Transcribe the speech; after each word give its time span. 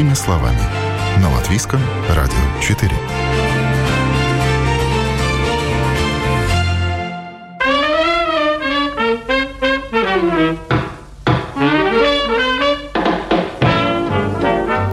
Простыми 0.00 0.14
словами. 0.14 0.58
На 1.20 1.30
Латвийском 1.30 1.78
радио 2.08 2.34
4. 2.62 2.90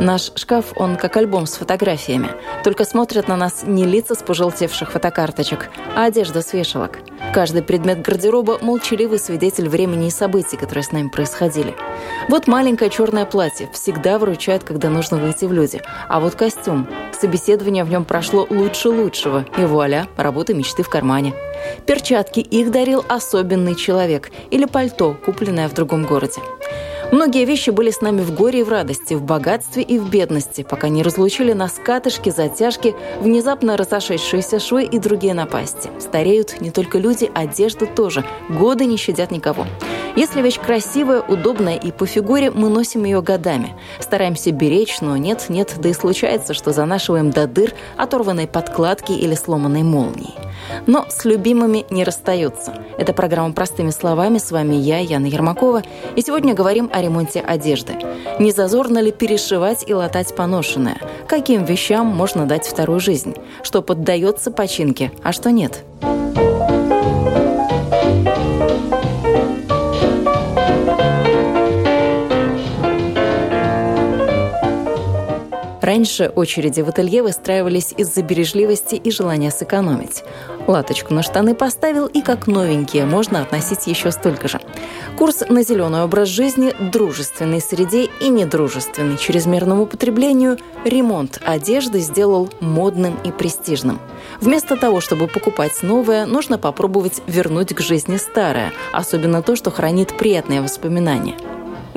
Наш 0.01 0.31
шкаф, 0.35 0.73
он 0.75 0.97
как 0.97 1.15
альбом 1.15 1.45
с 1.45 1.53
фотографиями. 1.53 2.31
Только 2.65 2.83
смотрят 2.83 3.29
на 3.29 3.37
нас 3.37 3.63
не 3.63 3.85
лица 3.85 4.13
с 4.13 4.21
пожелтевших 4.21 4.91
фотокарточек, 4.91 5.69
а 5.95 6.07
одежда 6.07 6.41
с 6.41 6.51
вешалок. 6.51 6.99
Каждый 7.33 7.61
предмет 7.61 8.01
гардероба– 8.01 8.57
молчаливый 8.61 9.19
свидетель 9.19 9.69
времени 9.69 10.07
и 10.07 10.11
событий, 10.11 10.57
которые 10.57 10.83
с 10.83 10.91
нами 10.91 11.09
происходили. 11.09 11.75
Вот 12.29 12.47
маленькое 12.47 12.89
черное 12.89 13.25
платье 13.25 13.69
всегда 13.73 14.17
выручает, 14.17 14.63
когда 14.63 14.89
нужно 14.89 15.17
выйти 15.17 15.45
в 15.45 15.53
люди. 15.53 15.81
А 16.07 16.19
вот 16.19 16.35
костюм. 16.35 16.87
Собеседование 17.19 17.83
в 17.83 17.89
нем 17.89 18.05
прошло 18.05 18.47
лучше 18.49 18.89
лучшего. 18.89 19.45
И 19.57 19.65
вуаля, 19.65 20.07
работа 20.17 20.53
мечты 20.53 20.83
в 20.83 20.89
кармане. 20.89 21.33
Перчатки 21.85 22.39
их 22.39 22.71
дарил 22.71 23.05
особенный 23.07 23.75
человек. 23.75 24.31
Или 24.49 24.65
пальто, 24.65 25.15
купленное 25.25 25.67
в 25.69 25.73
другом 25.73 26.05
городе. 26.05 26.41
Многие 27.09 27.45
вещи 27.45 27.69
были 27.69 27.89
с 27.89 28.01
нами 28.01 28.21
в 28.21 28.35
горе 28.35 28.59
и 28.59 28.63
в 28.63 28.69
радости, 28.69 29.13
в 29.13 29.23
богатстве 29.23 29.81
и 29.81 29.97
в 29.97 30.09
бедности, 30.09 30.63
пока 30.63 30.89
не 30.89 31.03
разлучили 31.03 31.53
нас 31.53 31.79
катышки, 31.83 32.29
затяжки, 32.29 32.95
внезапно 33.21 33.77
разошедшиеся 33.77 34.59
швы 34.59 34.83
и 34.83 34.99
другие 34.99 35.33
напасти. 35.33 35.89
Стареют 35.99 36.59
не 36.59 36.69
только 36.69 36.97
люди, 36.97 37.31
одежда 37.33 37.85
тоже. 37.85 38.25
Годы 38.49 38.85
не 38.85 38.97
щадят 38.97 39.31
никого. 39.31 39.65
Если 40.17 40.41
вещь 40.41 40.59
красивая, 40.59 41.21
удобная 41.21 41.77
и 41.77 41.91
по 41.91 42.05
фигуре, 42.05 42.51
мы 42.51 42.67
носим 42.67 43.05
ее 43.05 43.21
годами. 43.21 43.75
Стараемся 43.99 44.51
беречь, 44.51 44.99
но 44.99 45.15
нет-нет, 45.15 45.75
да 45.77 45.89
и 45.89 45.93
случается, 45.93 46.53
что 46.53 46.73
занашиваем 46.73 47.31
до 47.31 47.47
дыр 47.47 47.73
оторванной 47.95 48.47
подкладки 48.47 49.13
или 49.13 49.35
сломанной 49.35 49.83
молнией. 49.83 50.33
Но 50.85 51.05
с 51.09 51.25
любимыми 51.25 51.85
не 51.89 52.03
расстаются. 52.03 52.73
Это 52.97 53.13
программа 53.13 53.53
«Простыми 53.53 53.91
словами». 53.91 54.37
С 54.37 54.51
вами 54.51 54.75
я, 54.75 54.99
Яна 54.99 55.25
Ермакова. 55.25 55.83
И 56.15 56.21
сегодня 56.21 56.53
говорим 56.53 56.89
о 56.93 57.01
ремонте 57.01 57.39
одежды. 57.39 57.93
Не 58.39 58.51
зазорно 58.51 58.99
ли 58.99 59.11
перешивать 59.11 59.83
и 59.87 59.93
латать 59.93 60.35
поношенное? 60.35 60.97
Каким 61.27 61.65
вещам 61.65 62.07
можно 62.07 62.45
дать 62.45 62.65
вторую 62.65 62.99
жизнь? 62.99 63.35
Что 63.63 63.81
поддается 63.81 64.51
починке, 64.51 65.11
а 65.23 65.31
что 65.31 65.51
нет? 65.51 65.83
Раньше 75.87 76.33
очереди 76.35 76.81
в 76.81 76.89
ателье 76.89 77.23
выстраивались 77.23 77.93
из-за 77.95 78.21
бережливости 78.21 78.95
и 78.95 79.09
желания 79.09 79.51
сэкономить. 79.51 80.21
Латочку 80.67 81.13
на 81.13 81.23
штаны 81.23 81.55
поставил, 81.55 82.07
и 82.07 82.21
как 82.21 82.45
новенькие 82.45 83.05
можно 83.05 83.41
относить 83.41 83.87
еще 83.87 84.11
столько 84.11 84.49
же. 84.49 84.59
Курс 85.17 85.45
на 85.47 85.63
зеленый 85.63 86.03
образ 86.03 86.27
жизни, 86.27 86.73
дружественной 86.91 87.61
среде 87.61 88.09
и 88.19 88.27
недружественный 88.27 89.17
чрезмерному 89.17 89.85
потреблению, 89.85 90.57
ремонт 90.83 91.39
одежды 91.45 91.99
сделал 91.99 92.49
модным 92.59 93.17
и 93.23 93.31
престижным. 93.31 94.01
Вместо 94.41 94.75
того, 94.75 94.99
чтобы 94.99 95.27
покупать 95.27 95.83
новое, 95.83 96.25
нужно 96.25 96.57
попробовать 96.57 97.21
вернуть 97.27 97.73
к 97.73 97.79
жизни 97.79 98.17
старое, 98.17 98.73
особенно 98.91 99.41
то, 99.41 99.55
что 99.55 99.71
хранит 99.71 100.17
приятные 100.17 100.61
воспоминания– 100.61 101.35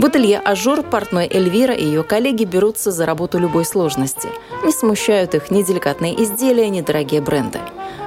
в 0.01 0.05
ателье 0.07 0.39
«Ажур» 0.39 0.83
портной 0.83 1.29
Эльвира 1.31 1.75
и 1.75 1.85
ее 1.85 2.03
коллеги 2.03 2.45
берутся 2.45 2.91
за 2.91 3.05
работу 3.05 3.39
любой 3.39 3.67
сложности. 3.67 4.31
Не 4.65 4.73
смущают 4.73 5.35
их 5.35 5.51
ни 5.51 5.63
деликатные 5.63 6.23
изделия, 6.25 6.71
ни 6.71 6.81
дорогие 6.81 7.21
бренды. 7.21 7.59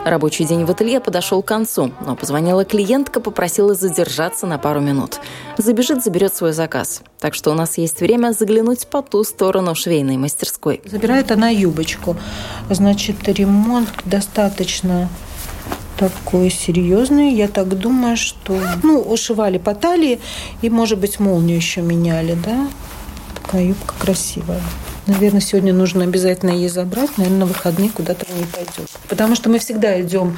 Рабочий 0.04 0.44
день 0.46 0.66
в 0.66 0.72
ателье 0.72 1.00
подошел 1.00 1.44
к 1.44 1.48
концу, 1.48 1.92
но 2.04 2.16
позвонила 2.16 2.66
клиентка, 2.66 3.20
попросила 3.20 3.76
задержаться 3.76 4.48
на 4.48 4.58
пару 4.58 4.82
минут. 4.82 5.20
Забежит, 5.58 6.04
заберет 6.04 6.36
свой 6.36 6.52
заказ. 6.52 7.04
Так 7.20 7.36
что 7.36 7.52
у 7.52 7.54
нас 7.54 7.78
есть 7.78 8.02
время 8.02 8.32
заглянуть 8.32 8.88
по 8.88 9.04
ту 9.04 9.24
сторону 9.24 9.76
швейной 9.76 10.18
мастерской. 10.18 10.82
Забирает 10.86 11.30
она 11.30 11.50
юбочку. 11.50 12.18
Значит, 12.72 13.28
ремонт 13.28 13.90
достаточно 14.04 15.10
такой 16.10 16.50
серьезный. 16.50 17.34
Я 17.34 17.48
так 17.48 17.78
думаю, 17.78 18.18
что... 18.18 18.60
Ну, 18.84 19.00
ушивали 19.00 19.58
по 19.58 19.74
талии 19.76 20.20
и, 20.62 20.70
может 20.70 21.00
быть, 21.00 21.20
молнию 21.20 21.58
еще 21.58 21.82
меняли, 21.82 22.38
да? 22.46 22.68
Такая 23.42 23.66
юбка 23.66 23.94
красивая. 24.00 24.62
Наверное, 25.06 25.42
сегодня 25.42 25.74
нужно 25.74 26.04
обязательно 26.04 26.52
ей 26.52 26.70
забрать. 26.70 27.18
Наверное, 27.18 27.40
на 27.40 27.46
выходные 27.46 27.90
куда-то 27.90 28.26
не 28.32 28.46
пойдет. 28.46 28.90
Потому 29.10 29.36
что 29.36 29.50
мы 29.50 29.60
всегда 29.60 30.00
идем 30.02 30.38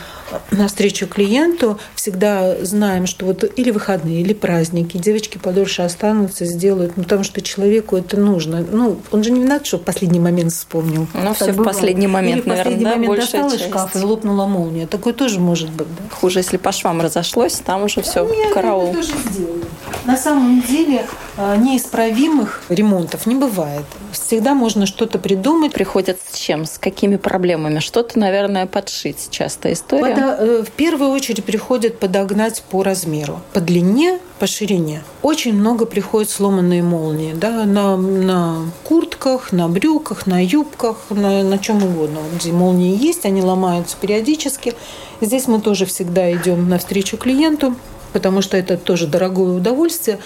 навстречу 0.52 1.08
клиенту, 1.08 1.80
всегда 1.94 2.56
знаем, 2.64 3.06
что 3.06 3.26
вот 3.26 3.44
или 3.56 3.70
выходные, 3.72 4.22
или 4.22 4.34
праздники, 4.34 4.98
девочки 4.98 5.38
подольше 5.38 5.84
останутся, 5.84 6.46
сделают, 6.46 6.98
ну, 6.98 7.04
потому 7.04 7.24
что 7.24 7.42
человеку 7.42 7.96
это 7.96 8.18
нужно. 8.18 8.66
Ну, 8.70 9.00
он 9.12 9.24
же 9.24 9.32
не 9.32 9.42
виноват, 9.42 9.66
что 9.68 9.78
в 9.78 9.82
последний 9.82 10.20
момент 10.20 10.52
вспомнил. 10.52 11.08
Ну, 11.14 11.34
все 11.36 11.52
в 11.52 11.64
последний 11.64 12.08
момент, 12.08 12.42
или 12.42 12.50
наверное, 12.50 12.64
последний 12.64 12.86
да, 12.86 12.96
момент 12.96 13.16
достал 13.16 13.54
из 13.54 13.62
шкафа 13.62 14.00
и 14.00 14.04
лопнула 14.04 14.46
молния. 14.48 14.88
Такое 14.88 15.14
тоже 15.14 15.40
может 15.40 15.70
быть, 15.70 15.88
да? 15.88 16.16
Хуже, 16.16 16.40
если 16.40 16.58
по 16.58 16.72
швам 16.72 17.02
разошлось, 17.02 17.62
там 17.64 17.84
уже 17.84 18.02
все, 18.02 18.28
Нет, 18.28 18.54
караул. 18.54 18.90
Это 18.90 18.98
тоже 18.98 19.12
сделали. 19.30 19.66
На 20.06 20.18
самом 20.18 20.62
деле 20.62 21.06
неисправимых 21.38 22.64
ремонтов 22.70 23.26
не 23.26 23.36
бывает. 23.36 23.86
Всегда 24.12 24.54
можно 24.54 24.86
что-то 24.86 25.20
придумать. 25.20 25.74
Приходят 25.74 26.18
с 26.32 26.38
чем? 26.38 26.66
С 26.66 26.78
какими 26.78 27.18
проблемами? 27.18 27.80
Что-то, 27.80 28.18
наверное, 28.20 28.66
подшить 28.66 29.28
часто 29.32 29.74
история. 29.74 30.16
Пода... 30.16 30.38
Э, 30.40 30.64
в 30.64 30.72
первую 30.72 31.12
очередь 31.12 31.44
приходят 31.44 32.00
подогнать 32.00 32.64
по 32.70 32.84
размеру. 32.84 33.42
По 33.54 33.60
длине, 33.60 34.20
по 34.40 34.48
ширине. 34.48 35.04
Очень 35.22 35.54
много 35.54 35.86
приходят 35.86 36.30
сломанные 36.30 36.84
молнии. 36.84 37.34
Да, 37.34 37.66
на, 37.66 37.98
на 37.98 38.72
куртках, 38.84 39.52
на 39.52 39.68
брюках, 39.68 40.28
на 40.28 40.44
юбках, 40.44 40.98
на, 41.10 41.44
на 41.44 41.58
чем 41.58 41.84
угодно. 41.84 42.20
Где 42.36 42.52
молнии 42.52 42.98
есть, 42.98 43.26
они 43.26 43.42
ломаются 43.42 43.98
периодически. 44.00 44.74
Здесь 45.22 45.48
мы 45.48 45.60
тоже 45.60 45.86
всегда 45.86 46.32
идем 46.32 46.70
навстречу 46.70 47.18
клиенту 47.18 47.76
потому 48.16 48.42
что 48.42 48.56
это 48.56 48.78
тоже 48.78 49.08
дорогое 49.08 49.58
удовольствие. 49.58 50.20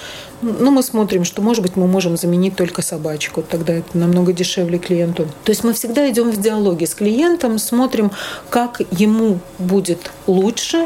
Но 0.44 0.69
мы 0.69 0.83
смотрим, 0.83 1.23
что, 1.23 1.41
может 1.41 1.63
быть, 1.63 1.75
мы 1.75 1.88
можем 1.88 2.17
заменить 2.17 2.55
только 2.55 2.83
собачку, 2.83 3.41
тогда 3.41 3.73
это 3.73 3.97
намного 3.97 4.31
дешевле 4.31 4.77
клиенту. 4.77 5.25
То 5.44 5.50
есть 5.50 5.63
мы 5.63 5.73
всегда 5.73 6.07
идем 6.07 6.29
в 6.29 6.39
диалоге 6.39 6.85
с 6.85 6.94
клиентом, 6.94 7.57
смотрим, 7.57 8.11
как 8.51 8.81
ему 8.91 9.39
будет 9.57 10.11
лучше, 10.28 10.85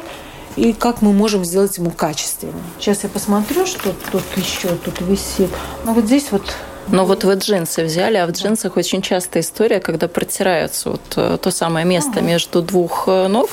и 0.55 0.71
как 0.71 1.01
мы 1.01 1.11
можем 1.11 1.43
сделать 1.43 1.77
ему 1.77 1.91
качественно. 1.91 2.53
Сейчас 2.79 3.03
я 3.03 3.09
посмотрю, 3.09 3.65
что 3.65 3.93
тут 4.09 4.23
еще 4.37 4.69
тут 4.85 5.01
висит. 5.01 5.49
Ну 5.83 5.93
вот 5.93 6.05
здесь 6.05 6.27
вот 6.31 6.55
но 6.87 7.05
вот 7.05 7.23
вы 7.23 7.35
джинсы 7.35 7.83
взяли, 7.83 8.17
а 8.17 8.27
в 8.27 8.31
джинсах 8.31 8.77
очень 8.77 9.01
часто 9.01 9.41
история, 9.41 9.79
когда 9.79 10.07
протираются 10.07 10.91
вот 10.91 11.01
э, 11.15 11.37
то 11.41 11.51
самое 11.51 11.85
место 11.85 12.21
между 12.21 12.61
двух 12.61 13.05
э, 13.07 13.27
ног. 13.27 13.49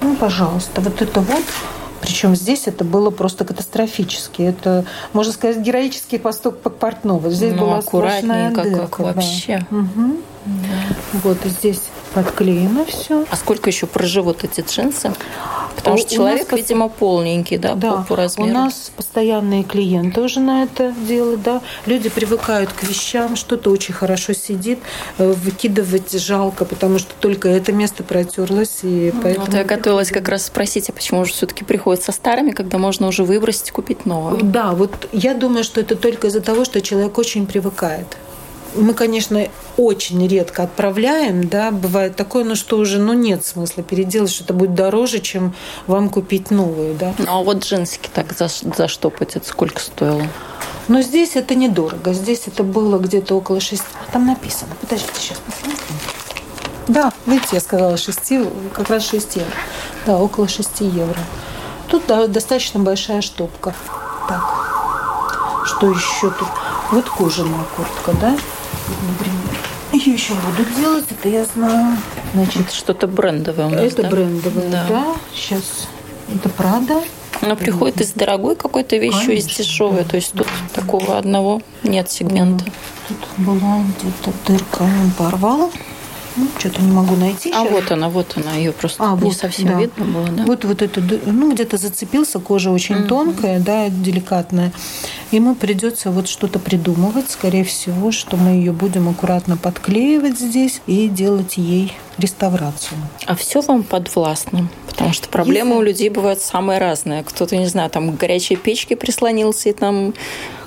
Ну, 0.00 0.14
пожалуйста, 0.16 0.80
вот 0.80 1.00
это 1.00 1.20
вот 1.20 1.44
причем 2.04 2.36
здесь 2.36 2.66
это 2.66 2.84
было 2.84 3.08
просто 3.08 3.46
катастрофически. 3.46 4.42
Это, 4.42 4.84
можно 5.14 5.32
сказать, 5.32 5.58
героический 5.58 6.18
поступок 6.18 6.74
портного. 6.76 7.30
Здесь 7.30 7.54
ну, 7.54 7.60
была 7.62 7.78
аккуратнее, 7.78 8.50
как, 8.50 8.90
как 8.90 8.98
вообще. 8.98 9.66
Да. 9.70 9.78
Угу. 9.78 10.16
Да. 10.44 11.20
Вот 11.22 11.38
здесь 11.44 11.80
подклеено 12.14 12.84
все. 12.84 13.24
А 13.30 13.36
сколько 13.36 13.68
еще 13.68 13.86
проживут 13.86 14.44
эти 14.44 14.60
джинсы? 14.60 15.12
Потому 15.76 15.98
что 15.98 16.14
человек, 16.14 16.50
нас, 16.50 16.60
видимо, 16.60 16.88
полненький, 16.88 17.58
да, 17.58 17.74
да, 17.74 17.92
по, 17.92 18.02
по 18.02 18.16
размеру. 18.16 18.50
У 18.50 18.52
нас 18.54 18.92
постоянные 18.96 19.64
клиенты 19.64 20.20
уже 20.20 20.40
на 20.40 20.62
это 20.62 20.94
делают, 21.06 21.42
да. 21.42 21.60
Люди 21.84 22.08
привыкают 22.08 22.72
к 22.72 22.84
вещам, 22.84 23.36
что-то 23.36 23.70
очень 23.70 23.92
хорошо 23.92 24.32
сидит, 24.32 24.78
э, 25.18 25.32
выкидывать 25.32 26.12
жалко, 26.12 26.64
потому 26.64 26.98
что 26.98 27.12
только 27.20 27.48
это 27.48 27.72
место 27.72 28.02
протерлось, 28.02 28.78
и 28.82 29.10
ну, 29.12 29.20
поэтому. 29.22 29.46
Вот 29.46 29.54
я 29.54 29.64
готовилась 29.64 30.10
как 30.10 30.28
раз 30.28 30.46
спросить, 30.46 30.88
а 30.88 30.92
почему 30.92 31.24
же 31.24 31.32
все-таки 31.32 31.64
приходят 31.64 32.02
со 32.02 32.12
старыми, 32.12 32.52
когда 32.52 32.78
можно 32.78 33.08
уже 33.08 33.24
выбросить, 33.24 33.70
купить 33.72 34.06
новое? 34.06 34.40
Да, 34.40 34.72
вот 34.72 35.08
я 35.12 35.34
думаю, 35.34 35.64
что 35.64 35.80
это 35.80 35.96
только 35.96 36.28
из-за 36.28 36.40
того, 36.40 36.64
что 36.64 36.80
человек 36.80 37.18
очень 37.18 37.46
привыкает 37.46 38.16
мы, 38.74 38.94
конечно, 38.94 39.46
очень 39.76 40.26
редко 40.26 40.64
отправляем, 40.64 41.48
да, 41.48 41.70
бывает 41.70 42.16
такое, 42.16 42.44
ну 42.44 42.54
что 42.54 42.78
уже, 42.78 42.98
ну 42.98 43.12
нет 43.12 43.44
смысла 43.44 43.82
переделать, 43.82 44.30
что 44.30 44.44
это 44.44 44.54
будет 44.54 44.74
дороже, 44.74 45.20
чем 45.20 45.54
вам 45.86 46.08
купить 46.08 46.50
новую, 46.50 46.94
да. 46.94 47.14
Ну, 47.18 47.24
а 47.28 47.42
вот 47.42 47.64
джинсики 47.64 48.08
так 48.12 48.32
за, 48.32 48.48
заштопать, 48.48 49.36
это 49.36 49.46
сколько 49.46 49.80
стоило? 49.80 50.26
Но 50.88 51.00
здесь 51.00 51.36
это 51.36 51.54
недорого, 51.54 52.12
здесь 52.12 52.42
это 52.46 52.62
было 52.62 52.98
где-то 52.98 53.34
около 53.34 53.60
6, 53.60 53.82
там 54.12 54.26
написано, 54.26 54.74
подождите, 54.80 55.12
сейчас 55.18 55.38
посмотрим. 55.38 55.96
Да, 56.86 57.12
видите, 57.24 57.48
я 57.52 57.60
сказала 57.60 57.96
6, 57.96 58.18
как 58.74 58.90
раз 58.90 59.08
6 59.08 59.36
евро. 59.36 59.52
Да, 60.04 60.18
около 60.18 60.48
6 60.48 60.80
евро. 60.80 61.18
Тут 61.88 62.04
да, 62.06 62.26
достаточно 62.26 62.80
большая 62.80 63.22
штопка. 63.22 63.74
Так, 64.28 64.42
что 65.64 65.90
еще 65.90 66.30
тут? 66.30 66.48
Вот 66.90 67.08
кожаная 67.08 67.64
куртка, 67.76 68.12
да? 68.20 68.36
Например. 68.88 69.58
Ее 69.92 70.14
еще 70.14 70.34
будут 70.34 70.74
делать, 70.76 71.04
это 71.10 71.28
я 71.28 71.44
знаю. 71.44 71.96
Значит, 72.34 72.72
что-то 72.72 73.06
брендовое 73.06 73.66
у 73.66 73.70
нас, 73.70 73.80
Это 73.80 74.02
да? 74.02 74.10
брендовое, 74.10 74.70
да. 74.70 74.86
Да. 74.88 75.06
Сейчас 75.34 75.88
это 76.34 76.48
Прада. 76.48 77.00
Но 77.42 77.56
приходит 77.56 78.00
из 78.00 78.12
дорогой 78.12 78.56
какой-то 78.56 78.96
вещью, 78.96 79.36
из 79.36 79.46
дешевой. 79.46 79.98
да. 80.02 80.04
То 80.04 80.16
есть 80.16 80.32
тут 80.32 80.46
такого 80.72 81.18
одного 81.18 81.62
нет 81.82 82.10
сегмента. 82.10 82.64
Тут 83.08 83.18
была 83.38 83.82
где-то 84.00 84.32
дырка, 84.46 84.82
он 84.82 85.10
порвал. 85.16 85.70
Ну, 86.36 86.48
что-то 86.58 86.82
не 86.82 86.90
могу 86.90 87.14
найти. 87.16 87.52
А 87.52 87.62
вот 87.64 87.90
она, 87.92 88.08
вот 88.08 88.34
она, 88.36 88.54
ее 88.56 88.72
просто 88.72 89.04
А, 89.04 89.14
не 89.14 89.20
вот, 89.20 89.36
совсем 89.36 89.68
да. 89.68 89.74
видно 89.80 90.04
было, 90.04 90.26
да? 90.28 90.44
Вот, 90.44 90.64
вот 90.64 90.82
это, 90.82 91.00
ну, 91.26 91.52
где-то 91.52 91.76
зацепился, 91.76 92.40
кожа 92.40 92.70
очень 92.70 93.06
тонкая, 93.06 93.60
да, 93.60 93.88
деликатная. 93.88 94.72
Ему 95.30 95.54
придется 95.54 96.10
вот 96.10 96.28
что-то 96.28 96.58
придумывать, 96.58 97.30
скорее 97.30 97.62
всего, 97.64 98.10
что 98.10 98.36
мы 98.36 98.50
ее 98.50 98.72
будем 98.72 99.08
аккуратно 99.08 99.56
подклеивать 99.56 100.38
здесь 100.38 100.80
и 100.86 101.08
делать 101.08 101.56
ей 101.56 101.92
реставрацию. 102.18 102.98
А 103.26 103.34
все 103.34 103.60
вам 103.60 103.82
подвластно? 103.82 104.68
Потому 104.88 105.12
что 105.12 105.28
проблемы 105.28 105.70
Если- 105.70 105.78
у 105.80 105.82
людей 105.82 106.08
бывают 106.08 106.40
самые 106.40 106.78
разные. 106.78 107.24
Кто-то, 107.24 107.56
не 107.56 107.66
знаю, 107.66 107.90
там 107.90 108.12
к 108.12 108.16
горячей 108.18 108.56
печке 108.56 108.94
прислонился, 108.96 109.68
и 109.68 109.72
там 109.72 110.14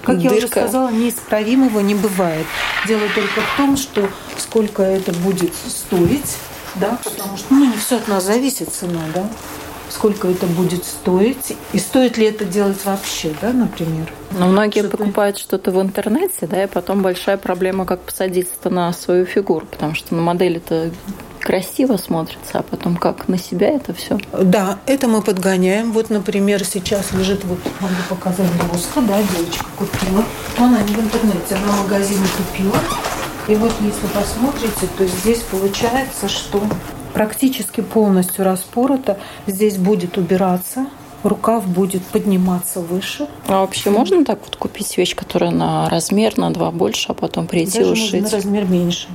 Как 0.07 0.17
я 0.19 0.31
уже 0.31 0.41
дырка. 0.41 0.61
сказала, 0.61 0.89
неисправимого 0.89 1.79
не 1.81 1.95
бывает. 1.95 2.45
Дело 2.87 3.03
только 3.13 3.41
в 3.41 3.57
том, 3.57 3.77
что 3.77 4.09
сколько 4.37 4.81
это 4.83 5.11
будет 5.13 5.53
стоить, 5.67 6.37
да, 6.75 6.97
потому 7.03 7.37
что 7.37 7.53
ну, 7.53 7.65
не 7.65 7.77
все 7.77 7.97
от 7.97 8.07
нас 8.07 8.23
зависит 8.23 8.69
цена, 8.73 9.01
да. 9.13 9.27
Сколько 9.89 10.27
это 10.27 10.45
будет 10.47 10.83
стоить, 10.83 11.55
и 11.71 11.79
стоит 11.79 12.17
ли 12.17 12.25
это 12.25 12.43
делать 12.43 12.83
вообще, 12.83 13.33
да, 13.41 13.53
например. 13.53 14.11
Но 14.31 14.47
многие 14.47 14.79
Что-то- 14.81 14.97
покупают 14.97 15.37
что-то 15.37 15.71
в 15.71 15.81
интернете, 15.81 16.45
да, 16.47 16.63
и 16.63 16.67
потом 16.67 17.01
большая 17.01 17.37
проблема, 17.37 17.85
как 17.85 18.01
посадить 18.01 18.49
это 18.59 18.69
на 18.69 18.91
свою 18.91 19.25
фигуру, 19.25 19.65
потому 19.65 19.95
что 19.95 20.13
на 20.13 20.21
модели 20.21 20.57
это 20.57 20.91
красиво 21.47 21.95
смотрится, 21.95 22.59
а 22.59 22.61
потом 22.61 22.97
как 22.97 23.29
на 23.29 23.37
себя 23.37 23.69
это 23.69 23.93
все. 23.93 24.17
Да, 24.33 24.79
это 24.85 25.07
мы 25.07 25.21
подгоняем. 25.21 25.93
Вот, 25.93 26.09
например, 26.09 26.65
сейчас 26.65 27.13
лежит, 27.13 27.45
вот 27.45 27.59
могу 27.79 27.95
показать 28.09 28.51
блузка, 28.69 28.99
да, 28.99 29.17
девочка 29.21 29.65
купила. 29.77 30.25
Она 30.57 30.81
не 30.81 30.93
в 30.93 30.99
интернете, 30.99 31.55
она 31.55 31.71
в 31.71 31.83
магазине 31.83 32.25
купила. 32.35 32.75
И 33.47 33.55
вот 33.55 33.71
если 33.79 34.07
посмотрите, 34.07 34.87
то 34.97 35.05
здесь 35.07 35.39
получается, 35.49 36.27
что 36.27 36.61
практически 37.13 37.79
полностью 37.79 38.43
распорота. 38.43 39.17
Здесь 39.45 39.77
будет 39.77 40.17
убираться, 40.17 40.87
рукав 41.23 41.65
будет 41.65 42.03
подниматься 42.07 42.81
выше. 42.81 43.29
А 43.47 43.61
вообще 43.61 43.89
можно 43.89 44.25
так 44.25 44.39
вот 44.43 44.57
купить 44.57 44.97
вещь, 44.97 45.15
которая 45.15 45.51
на 45.51 45.89
размер, 45.89 46.37
на 46.37 46.51
два 46.51 46.71
больше, 46.71 47.05
а 47.07 47.13
потом 47.13 47.47
прийти 47.47 47.79
Даже 47.79 47.91
ушить? 47.93 48.21
можно 48.21 48.29
на 48.29 48.35
размер 48.35 48.65
меньше. 48.65 49.07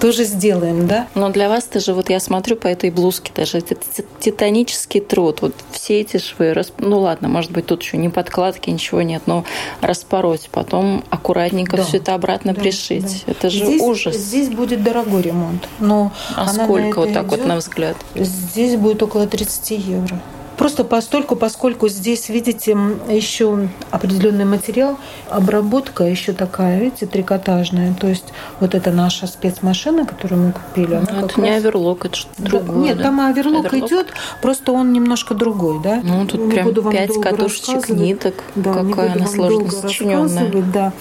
Тоже 0.00 0.24
сделаем, 0.24 0.86
да? 0.86 1.08
Но 1.14 1.28
для 1.30 1.48
вас 1.48 1.64
даже 1.72 1.94
вот 1.94 2.10
я 2.10 2.20
смотрю 2.20 2.56
по 2.56 2.66
этой 2.66 2.90
блузке, 2.90 3.32
даже 3.34 3.58
это 3.58 3.74
ти- 3.74 4.04
титанический 4.20 5.00
труд. 5.00 5.42
Вот 5.42 5.54
все 5.70 6.00
эти 6.00 6.18
швы, 6.18 6.52
рас- 6.52 6.72
ну 6.78 7.00
ладно, 7.00 7.28
может 7.28 7.50
быть 7.50 7.66
тут 7.66 7.82
еще 7.82 7.96
ни 7.96 8.08
подкладки, 8.08 8.70
ничего 8.70 9.02
нет, 9.02 9.22
но 9.26 9.44
распороть, 9.80 10.48
потом 10.52 11.04
аккуратненько 11.10 11.76
Да. 11.78 11.84
все 11.84 11.96
это 11.98 12.14
обратно 12.14 12.54
Да, 12.54 12.60
пришить. 12.60 13.24
да. 13.26 13.32
Это 13.32 13.50
же 13.50 13.64
здесь, 13.64 13.82
ужас. 13.82 14.16
Здесь 14.16 14.48
будет 14.48 14.82
дорогой 14.82 15.22
ремонт. 15.22 15.68
Но 15.78 16.12
А 16.34 16.46
сколько 16.48 17.00
вот 17.00 17.12
так 17.12 17.26
вот 17.26 17.38
идет. 17.38 17.46
на 17.48 17.56
взгляд? 17.56 17.96
Здесь 18.14 18.76
будет 18.76 19.02
около 19.02 19.26
30 19.26 19.76
евро. 19.78 20.20
Просто 20.56 20.84
постольку, 20.84 21.36
поскольку 21.36 21.86
здесь, 21.88 22.28
видите, 22.30 22.76
еще 23.10 23.68
определенный 23.90 24.46
материал, 24.46 24.96
обработка 25.30 26.04
еще 26.04 26.32
такая, 26.32 26.80
видите, 26.80 27.06
трикотажная. 27.06 27.94
То 27.94 28.06
есть 28.06 28.24
вот 28.60 28.74
это 28.74 28.90
наша 28.90 29.26
спецмашина, 29.26 30.06
которую 30.06 30.42
мы 30.46 30.52
купили. 30.52 30.94
она 30.94 31.06
Ну, 31.12 31.26
это 31.26 31.40
не 31.40 31.50
раз- 31.50 31.58
оверлок, 31.58 32.04
это 32.06 32.16
что-то 32.16 32.42
Да, 32.42 32.48
другое. 32.48 32.76
Нет, 32.84 32.96
да? 32.96 33.02
там 33.04 33.20
оверлок, 33.20 33.66
Оверлок? 33.66 33.90
идет, 33.90 34.06
просто 34.40 34.72
он 34.72 34.92
немножко 34.92 35.34
другой, 35.34 35.80
да? 35.82 36.00
Ну, 36.02 36.26
тут 36.26 36.40
Не 36.40 36.50
прям 36.52 36.66
буду 36.66 36.82
вам 36.82 36.92
пять 36.92 37.12
катушечек 37.20 37.88
ниток. 37.90 38.34
Да, 38.54 38.72
Какая 38.72 39.12
она 39.12 39.26
сложно 39.26 39.70
сочиненная. 39.70 40.50
Да. 40.72 40.92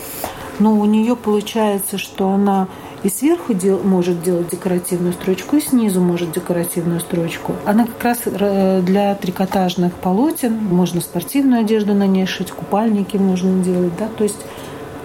Но 0.60 0.74
у 0.74 0.86
нее 0.86 1.16
получается, 1.16 1.98
что 1.98 2.30
она 2.30 2.68
и 3.06 3.10
сверху 3.10 3.54
дел- 3.54 3.81
может 3.84 4.24
делать 4.24 4.50
декоративную 4.50 5.13
строчку, 5.13 5.57
и 5.57 5.62
снизу 5.62 6.02
может 6.02 6.31
декоративную 6.31 7.00
строчку. 7.00 7.54
Она 7.63 7.86
как 7.86 8.04
раз 8.04 8.22
э, 8.25 8.81
для 8.81 9.13
трикотажных 9.13 9.94
полотен. 9.94 10.56
Можно 10.56 11.02
спортивную 11.02 11.62
одежду 11.62 11.94
на 11.94 12.07
ней 12.07 12.25
шить, 12.25 12.52
купальники 12.52 13.18
можно 13.18 13.63
делать, 13.63 13.96
да, 13.96 14.07
то 14.07 14.24
есть 14.24 14.40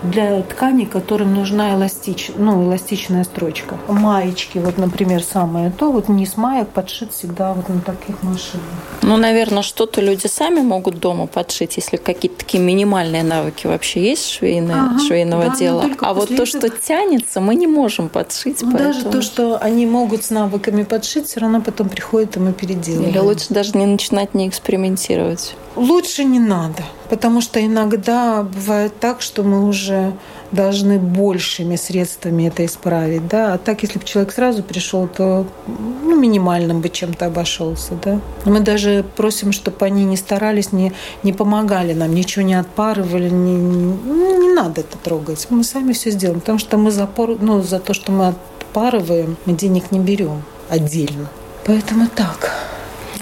для 0.02 0.42
тканей, 0.42 0.86
которым 0.86 1.34
нужна 1.34 1.74
эластич... 1.74 2.30
ну, 2.36 2.64
эластичная 2.64 3.24
строчка. 3.24 3.76
Маечки, 3.88 4.58
вот, 4.58 4.78
например, 4.78 5.22
самое 5.22 5.70
то, 5.70 5.92
вот 5.92 6.08
низ 6.08 6.36
маек 6.36 6.68
подшит 6.68 7.12
всегда 7.12 7.52
вот 7.54 7.68
на 7.68 7.80
таких 7.80 8.22
машинах. 8.22 8.64
Ну, 9.02 9.16
наверное, 9.16 9.62
что-то 9.62 10.00
люди 10.00 10.26
сами 10.26 10.60
могут 10.60 10.98
дома 11.00 11.26
подшить, 11.26 11.76
если 11.76 11.96
какие-то 11.96 12.38
такие 12.38 12.62
минимальные 12.62 13.22
навыки 13.22 13.66
вообще 13.66 14.02
есть 14.02 14.28
швейные, 14.30 14.76
Ага, 14.76 14.98
швейного 15.00 15.46
да, 15.50 15.56
дела. 15.56 15.84
А 16.00 16.14
вот 16.14 16.28
то, 16.28 16.34
этого- 16.34 16.46
что 16.46 16.68
тянется, 16.68 17.40
мы 17.40 17.54
не 17.54 17.66
можем 17.66 18.08
подшить. 18.08 18.62
Ну, 18.62 18.72
даже 18.72 19.02
поэтому- 19.02 19.12
то, 19.12 19.22
что 19.22 19.58
они 19.58 19.86
могут 19.86 20.24
с 20.24 20.30
навыками 20.30 20.82
подшить, 20.84 21.26
все 21.26 21.40
равно 21.40 21.60
потом 21.60 21.88
приходит, 21.88 22.36
и 22.36 22.40
мы 22.40 22.52
переделываем. 22.52 23.10
Или 23.10 23.18
лучше 23.18 23.46
даже 23.50 23.76
не 23.76 23.86
начинать 23.86 24.34
не 24.34 24.48
экспериментировать. 24.48 25.54
Лучше 25.76 26.24
не 26.24 26.38
надо, 26.38 26.82
потому 27.10 27.40
что 27.40 27.64
иногда 27.64 28.42
бывает 28.42 28.98
так, 29.00 29.20
что 29.20 29.42
мы 29.42 29.68
уже 29.68 30.14
должны 30.52 30.98
большими 30.98 31.76
средствами 31.76 32.48
это 32.48 32.64
исправить, 32.64 33.26
да. 33.28 33.54
А 33.54 33.58
так, 33.58 33.82
если 33.82 33.98
бы 33.98 34.04
человек 34.04 34.32
сразу 34.32 34.62
пришел, 34.62 35.06
то 35.06 35.46
ну, 35.66 36.18
минимальным 36.18 36.80
бы 36.80 36.88
чем-то 36.88 37.26
обошелся, 37.26 37.94
да. 38.02 38.20
Мы 38.44 38.60
даже 38.60 39.04
просим, 39.16 39.52
чтобы 39.52 39.84
они 39.84 40.04
не 40.04 40.16
старались, 40.16 40.72
не, 40.72 40.92
не 41.22 41.32
помогали 41.32 41.92
нам, 41.92 42.14
ничего 42.14 42.44
не 42.44 42.54
отпарывали, 42.54 43.28
не, 43.28 43.56
ну, 43.56 44.40
не 44.40 44.54
надо 44.54 44.80
это 44.80 44.96
трогать. 44.96 45.46
Мы 45.50 45.64
сами 45.64 45.92
все 45.92 46.10
сделаем, 46.10 46.40
потому 46.40 46.58
что 46.58 46.78
мы 46.78 46.90
за, 46.90 47.06
пор- 47.06 47.38
ну, 47.40 47.62
за 47.62 47.78
то, 47.78 47.92
что 47.92 48.12
мы 48.12 48.28
отпарываем, 48.28 49.36
мы 49.46 49.52
денег 49.52 49.90
не 49.90 49.98
берем 49.98 50.42
отдельно. 50.68 51.28
Поэтому 51.64 52.06
так. 52.08 52.50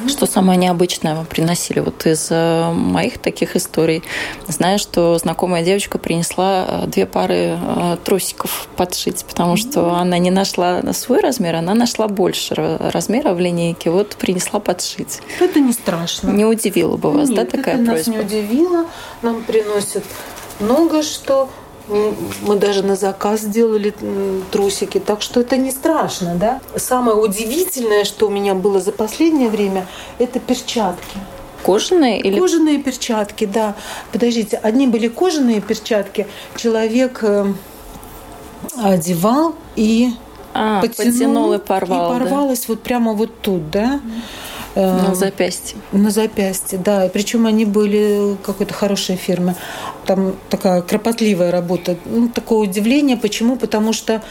Что 0.07 0.26
самое 0.26 0.59
необычное 0.59 1.14
вам 1.14 1.26
приносили? 1.26 1.81
Вот 1.81 2.07
из 2.07 2.28
э, 2.31 2.73
моих 2.73 3.19
таких 3.19 3.57
историй 3.57 4.02
знаю, 4.47 4.78
что 4.78 5.19
знакомая 5.19 5.64
девочка 5.64 5.99
принесла 5.99 6.64
э, 6.69 6.87
две 6.87 7.07
пары 7.07 7.59
э, 7.61 7.97
трусиков 8.05 8.69
подшить, 8.76 9.25
потому 9.25 9.57
что 9.57 9.95
она 9.95 10.19
не 10.19 10.31
нашла 10.31 10.83
свой 10.93 11.21
размер, 11.21 11.57
она 11.57 11.75
нашла 11.75 12.09
больше 12.09 12.55
ра- 12.55 12.90
размера 12.90 13.35
в 13.35 13.40
линейке, 13.40 13.90
вот 13.90 14.17
принесла 14.17 14.61
подшить. 14.61 15.21
Это 15.40 15.61
не 15.61 15.73
страшно. 15.73 16.31
Не 16.31 16.45
удивила 16.45 16.97
бы 16.97 17.11
вас, 17.11 17.28
да, 17.31 17.43
Нет, 17.43 17.50
такая 17.50 17.75
это 17.76 17.85
просьба? 17.93 17.97
нас 17.97 18.07
не 18.07 18.19
удивило. 18.19 18.87
Нам 19.23 19.43
приносят 19.43 20.05
много 20.61 21.02
что. 21.02 21.49
Мы 21.88 22.57
даже 22.57 22.83
на 22.83 22.97
заказ 22.97 23.40
сделали 23.40 23.95
м, 24.00 24.45
трусики, 24.50 24.99
так 24.99 25.23
что 25.23 25.40
это 25.40 25.57
не 25.57 25.71
страшно, 25.71 26.35
да. 26.35 26.61
Самое 26.76 27.16
удивительное, 27.16 28.04
что 28.04 28.26
у 28.26 28.30
меня 28.30 28.54
было 28.54 28.80
за 28.80 28.92
последнее 28.92 29.49
время, 29.49 29.87
это 30.18 30.38
перчатки. 30.38 31.18
Кожаные 31.62 32.21
или 32.21 32.38
Кожаные 32.38 32.78
перчатки, 32.78 33.47
да. 33.47 33.75
Подождите, 34.12 34.57
одни 34.57 34.87
были 34.87 35.09
кожаные 35.09 35.61
перчатки, 35.61 36.26
человек 36.57 37.21
э, 37.23 37.52
одевал 38.83 39.54
и 39.76 40.11
а, 40.54 40.80
потянул, 40.80 41.52
и 41.52 41.59
порвал, 41.59 42.12
и 42.12 42.18
да? 42.18 42.25
порвалось 42.25 42.68
вот 42.68 42.83
прямо 42.83 43.12
вот 43.12 43.40
тут, 43.40 43.71
да. 43.71 44.00
Э, 44.75 45.08
на 45.08 45.14
запястье. 45.14 45.78
на 45.92 46.10
запястье, 46.10 46.78
да. 46.78 47.06
И 47.06 47.08
Причем 47.08 47.46
они 47.46 47.64
были 47.64 48.37
какой-то 48.42 48.75
хорошей 48.75 49.16
фирмы. 49.16 49.54
Там 50.06 50.34
такая 50.50 50.82
кропотливая 50.82 51.50
работа. 51.50 51.96
Ну, 52.04 52.28
такое 52.28 52.58
удивление. 52.58 53.16
Почему? 53.16 53.56
Потому 53.56 53.92
что 53.92 54.22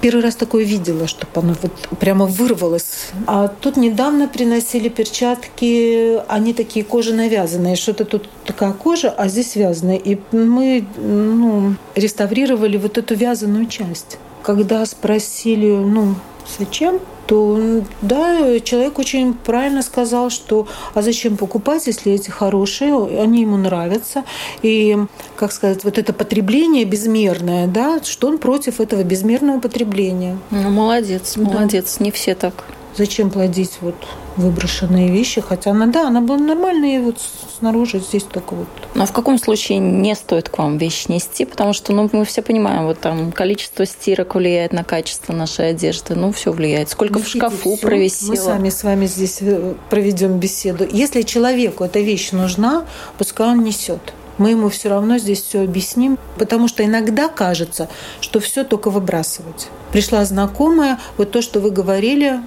первый 0.00 0.22
раз 0.22 0.34
такое 0.34 0.64
видела, 0.64 1.06
чтобы 1.06 1.30
оно 1.34 1.54
вот 1.62 1.72
прямо 1.98 2.26
вырвалось. 2.26 3.10
А 3.26 3.48
тут 3.48 3.76
недавно 3.76 4.28
приносили 4.28 4.88
перчатки, 4.88 6.18
они 6.28 6.54
такие 6.54 6.84
кожано-вязаные. 6.84 7.76
Что-то 7.76 8.04
тут 8.04 8.28
такая 8.44 8.72
кожа, 8.72 9.10
а 9.10 9.28
здесь 9.28 9.56
вязаная. 9.56 9.96
И 9.96 10.18
мы 10.32 10.84
ну, 10.96 11.74
реставрировали 11.94 12.76
вот 12.76 12.98
эту 12.98 13.14
вязаную 13.14 13.66
часть. 13.66 14.18
Когда 14.42 14.84
спросили, 14.86 15.70
ну, 15.70 16.14
зачем, 16.58 17.00
то 17.30 17.84
да, 18.02 18.58
человек 18.58 18.98
очень 18.98 19.34
правильно 19.34 19.82
сказал, 19.82 20.30
что 20.30 20.66
а 20.94 21.02
зачем 21.02 21.36
покупать, 21.36 21.86
если 21.86 22.12
эти 22.12 22.28
хорошие, 22.28 22.92
они 23.22 23.42
ему 23.42 23.56
нравятся. 23.56 24.24
И, 24.62 24.98
как 25.36 25.52
сказать, 25.52 25.84
вот 25.84 25.96
это 25.96 26.12
потребление 26.12 26.84
безмерное, 26.84 27.68
да, 27.68 28.00
что 28.02 28.26
он 28.26 28.38
против 28.38 28.80
этого 28.80 29.04
безмерного 29.04 29.60
потребления. 29.60 30.38
Ну, 30.50 30.70
молодец, 30.70 31.34
Да. 31.36 31.42
молодец. 31.42 32.00
Не 32.00 32.10
все 32.10 32.34
так. 32.34 32.64
Зачем 33.00 33.30
плодить 33.30 33.78
вот 33.80 33.94
выброшенные 34.36 35.10
вещи? 35.10 35.40
Хотя 35.40 35.70
она, 35.70 35.86
да, 35.86 36.08
она 36.08 36.20
была 36.20 36.36
нормальная, 36.36 36.98
и 36.98 37.02
вот 37.02 37.16
снаружи 37.58 37.98
здесь 37.98 38.24
только 38.24 38.54
вот. 38.54 38.68
Но 38.94 39.06
в 39.06 39.12
каком 39.12 39.38
случае 39.38 39.78
не 39.78 40.14
стоит 40.14 40.50
к 40.50 40.58
вам 40.58 40.76
вещи 40.76 41.10
нести? 41.10 41.46
Потому 41.46 41.72
что, 41.72 41.94
ну, 41.94 42.10
мы 42.12 42.26
все 42.26 42.42
понимаем, 42.42 42.84
вот 42.84 43.00
там 43.00 43.32
количество 43.32 43.86
стирок 43.86 44.34
влияет 44.34 44.74
на 44.74 44.84
качество 44.84 45.32
нашей 45.32 45.70
одежды, 45.70 46.14
ну, 46.14 46.30
все 46.30 46.52
влияет. 46.52 46.90
Сколько 46.90 47.20
Несите 47.20 47.38
в 47.38 47.40
шкафу 47.40 47.76
все. 47.76 47.86
провисело. 47.86 48.32
Мы 48.32 48.36
сами 48.36 48.68
с 48.68 48.84
вами 48.84 49.06
здесь 49.06 49.38
э, 49.40 49.72
проведем 49.88 50.38
беседу. 50.38 50.86
Если 50.86 51.22
человеку 51.22 51.84
эта 51.84 52.00
вещь 52.00 52.32
нужна, 52.32 52.84
пускай 53.16 53.46
он 53.46 53.64
несет 53.64 54.12
мы 54.36 54.50
ему 54.50 54.70
все 54.70 54.88
равно 54.88 55.18
здесь 55.18 55.42
все 55.42 55.62
объясним, 55.64 56.18
потому 56.38 56.66
что 56.66 56.82
иногда 56.82 57.28
кажется, 57.28 57.88
что 58.22 58.40
все 58.40 58.64
только 58.64 58.88
выбрасывать. 58.88 59.68
Пришла 59.92 60.24
знакомая, 60.24 60.98
вот 61.18 61.30
то, 61.30 61.42
что 61.42 61.60
вы 61.60 61.70
говорили, 61.70 62.40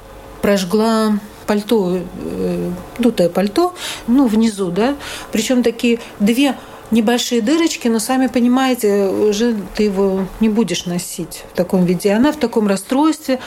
прожгла 0.44 1.20
пальто, 1.48 1.98
э, 1.98 2.72
дутое 3.00 3.30
пальто, 3.30 3.74
ну, 4.08 4.28
внизу, 4.28 4.72
да, 4.72 4.96
причем 5.32 5.64
такие 5.64 6.00
две 6.20 6.56
небольшие 6.92 7.42
дырочки, 7.42 7.88
но 7.88 8.00
сами 8.00 8.28
понимаете, 8.28 9.08
уже 9.08 9.56
ты 9.76 9.84
его 9.84 10.26
не 10.42 10.50
будешь 10.50 10.86
носить 10.86 11.46
в 11.54 11.56
таком 11.56 11.86
виде. 11.86 12.12
Она 12.12 12.34
в 12.34 12.36
таком 12.36 12.68
расстройстве. 12.68 13.40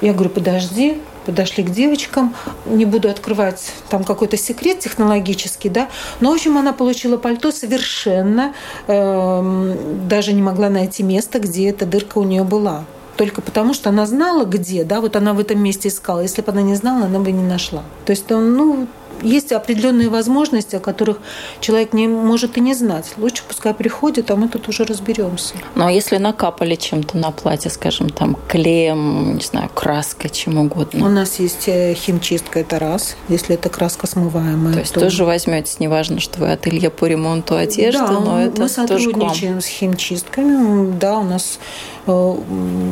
Я 0.00 0.12
говорю, 0.14 0.30
подожди, 0.30 0.98
подошли 1.26 1.62
к 1.62 1.70
девочкам. 1.70 2.34
Не 2.66 2.86
буду 2.86 3.10
открывать 3.10 3.72
там 3.90 4.02
какой-то 4.02 4.38
секрет 4.38 4.80
технологический, 4.80 5.68
да. 5.68 5.88
Но, 6.20 6.30
в 6.30 6.34
общем, 6.34 6.56
она 6.56 6.72
получила 6.72 7.18
пальто 7.18 7.52
совершенно, 7.52 8.54
э, 8.86 9.76
даже 10.08 10.32
не 10.32 10.42
могла 10.42 10.70
найти 10.70 11.02
место, 11.02 11.38
где 11.38 11.68
эта 11.68 11.84
дырка 11.84 12.18
у 12.18 12.24
нее 12.24 12.44
была. 12.44 12.86
Только 13.16 13.40
потому, 13.40 13.74
что 13.74 13.90
она 13.90 14.06
знала, 14.06 14.44
где, 14.44 14.84
да, 14.84 15.00
вот 15.00 15.16
она 15.16 15.34
в 15.34 15.38
этом 15.38 15.62
месте 15.62 15.88
искала. 15.88 16.20
Если 16.20 16.42
бы 16.42 16.50
она 16.50 16.62
не 16.62 16.74
знала, 16.74 17.06
она 17.06 17.20
бы 17.20 17.30
не 17.30 17.42
нашла. 17.44 17.82
То 18.04 18.10
есть, 18.10 18.28
ну, 18.28 18.88
есть 19.22 19.52
определенные 19.52 20.08
возможности, 20.08 20.76
о 20.76 20.80
которых 20.80 21.18
человек 21.60 21.92
не 21.92 22.08
может 22.08 22.56
и 22.56 22.60
не 22.60 22.74
знать. 22.74 23.12
Лучше 23.16 23.42
пускай 23.46 23.74
приходит, 23.74 24.30
а 24.30 24.36
мы 24.36 24.48
тут 24.48 24.68
уже 24.68 24.84
разберемся. 24.84 25.54
Ну, 25.74 25.86
а 25.86 25.92
если 25.92 26.16
накапали 26.16 26.74
чем-то 26.74 27.16
на 27.16 27.30
платье, 27.30 27.70
скажем, 27.70 28.10
там 28.10 28.36
клеем, 28.48 29.36
не 29.36 29.44
знаю, 29.44 29.70
краской, 29.74 30.30
чем 30.30 30.58
угодно? 30.58 31.06
У 31.06 31.08
нас 31.08 31.38
есть 31.38 31.68
э, 31.68 31.94
химчистка, 31.94 32.60
это 32.60 32.78
раз. 32.78 33.16
Если 33.28 33.54
это 33.54 33.68
краска 33.68 34.06
смываемая. 34.06 34.74
То 34.74 34.80
есть 34.80 34.94
то... 34.94 35.00
тоже 35.00 35.24
возьмете, 35.24 35.76
неважно, 35.78 36.20
что 36.20 36.40
вы 36.40 36.52
ателье 36.52 36.90
по 36.90 37.06
ремонту 37.06 37.56
одежды, 37.56 37.98
да, 37.98 38.20
но 38.20 38.40
это 38.40 38.62
мы 38.62 38.68
сотрудничаем 38.68 39.60
с 39.60 39.66
химчистками. 39.66 40.96
Да, 40.98 41.18
у 41.18 41.24
нас 41.24 41.58
э, 42.06 42.10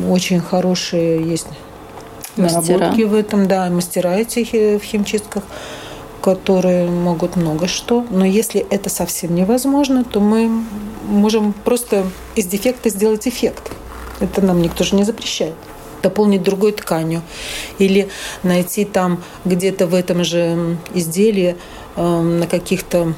очень 0.09 0.39
хорошие 0.39 1.29
есть 1.29 1.47
мастера. 2.35 2.77
наработки 2.77 3.01
в 3.03 3.13
этом, 3.13 3.47
да, 3.47 3.69
мастера 3.69 4.15
эти 4.15 4.77
в 4.77 4.83
химчистках 4.83 5.43
которые 6.23 6.89
могут 6.89 7.35
много 7.35 7.67
что. 7.67 8.07
Но 8.09 8.23
если 8.23 8.65
это 8.69 8.89
совсем 8.89 9.35
невозможно, 9.35 10.05
то 10.05 10.21
мы 10.21 10.49
можем 11.05 11.51
просто 11.51 12.05
из 12.35 12.45
дефекта 12.45 12.89
сделать 12.89 13.27
эффект. 13.27 13.71
Это 14.21 14.41
нам 14.41 14.61
никто 14.61 14.85
же 14.85 14.95
не 14.95 15.03
запрещает 15.03 15.53
дополнить 16.01 16.43
другой 16.43 16.73
тканью 16.73 17.21
или 17.77 18.09
найти 18.43 18.83
там 18.83 19.23
где-то 19.45 19.87
в 19.87 19.95
этом 19.95 20.25
же 20.25 20.77
изделии 20.93 21.55
э, 21.95 22.21
на 22.21 22.45
каких-то 22.45 23.13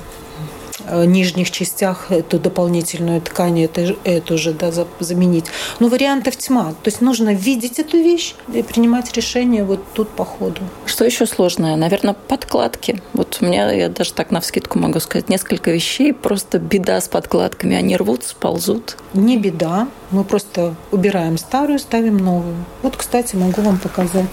нижних 1.05 1.51
частях 1.51 2.11
эту 2.11 2.39
дополнительную 2.39 3.21
ткань, 3.21 3.61
это, 3.61 3.95
эту 4.03 4.37
же 4.37 4.53
да, 4.53 4.71
заменить. 4.99 5.45
Но 5.79 5.87
вариантов 5.87 6.37
тьма. 6.37 6.71
То 6.83 6.89
есть 6.89 7.01
нужно 7.01 7.33
видеть 7.33 7.79
эту 7.79 7.97
вещь 7.97 8.35
и 8.53 8.61
принимать 8.61 9.11
решение 9.13 9.63
вот 9.63 9.81
тут 9.93 10.09
по 10.09 10.25
ходу. 10.25 10.61
Что 10.85 11.05
еще 11.05 11.25
сложное? 11.25 11.75
Наверное, 11.75 12.13
подкладки. 12.13 13.01
Вот 13.13 13.37
у 13.41 13.45
меня, 13.45 13.71
я 13.71 13.89
даже 13.89 14.13
так 14.13 14.31
на 14.31 14.41
вскидку 14.41 14.79
могу 14.79 14.99
сказать, 14.99 15.29
несколько 15.29 15.71
вещей. 15.71 16.13
Просто 16.13 16.59
беда 16.59 16.99
с 17.01 17.07
подкладками. 17.07 17.75
Они 17.75 17.97
рвутся, 17.97 18.35
ползут. 18.35 18.97
Не 19.13 19.37
беда. 19.37 19.87
Мы 20.11 20.23
просто 20.23 20.75
убираем 20.91 21.37
старую, 21.37 21.79
ставим 21.79 22.17
новую. 22.17 22.55
Вот, 22.81 22.95
кстати, 22.95 23.35
могу 23.35 23.61
вам 23.61 23.77
показать. 23.79 24.25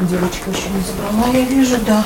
Девочка 0.00 0.50
еще 0.50 0.68
не 0.74 0.82
забрала, 0.82 1.32
я 1.32 1.44
вижу, 1.44 1.76
да 1.86 2.04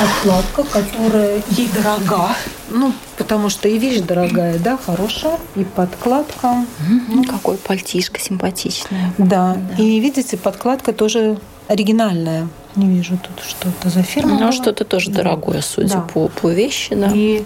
подкладка, 0.00 0.64
которая 0.64 1.42
ей 1.50 1.68
дорога. 1.68 2.30
Ну, 2.70 2.92
потому 3.18 3.50
что 3.50 3.68
и 3.68 3.78
вещь 3.78 4.00
дорогая, 4.00 4.58
да, 4.58 4.78
хорошая, 4.78 5.38
и 5.56 5.64
подкладка. 5.64 6.64
Ну, 7.08 7.24
какой 7.24 7.56
пальтишка 7.56 8.20
симпатичная. 8.20 9.12
Да. 9.18 9.56
да, 9.76 9.82
и 9.82 10.00
видите, 10.00 10.36
подкладка 10.36 10.92
тоже 10.92 11.38
оригинальная. 11.68 12.48
Не 12.76 12.86
вижу 12.86 13.18
тут, 13.18 13.44
что 13.44 13.68
это 13.68 13.88
за 13.90 14.02
фирма. 14.02 14.38
Ну, 14.38 14.52
что-то 14.52 14.84
тоже 14.84 15.10
да. 15.10 15.18
дорогое, 15.18 15.60
судя 15.60 15.94
да. 15.94 16.00
по, 16.00 16.28
по 16.28 16.48
вещи, 16.48 16.94
да. 16.94 17.10
И 17.12 17.42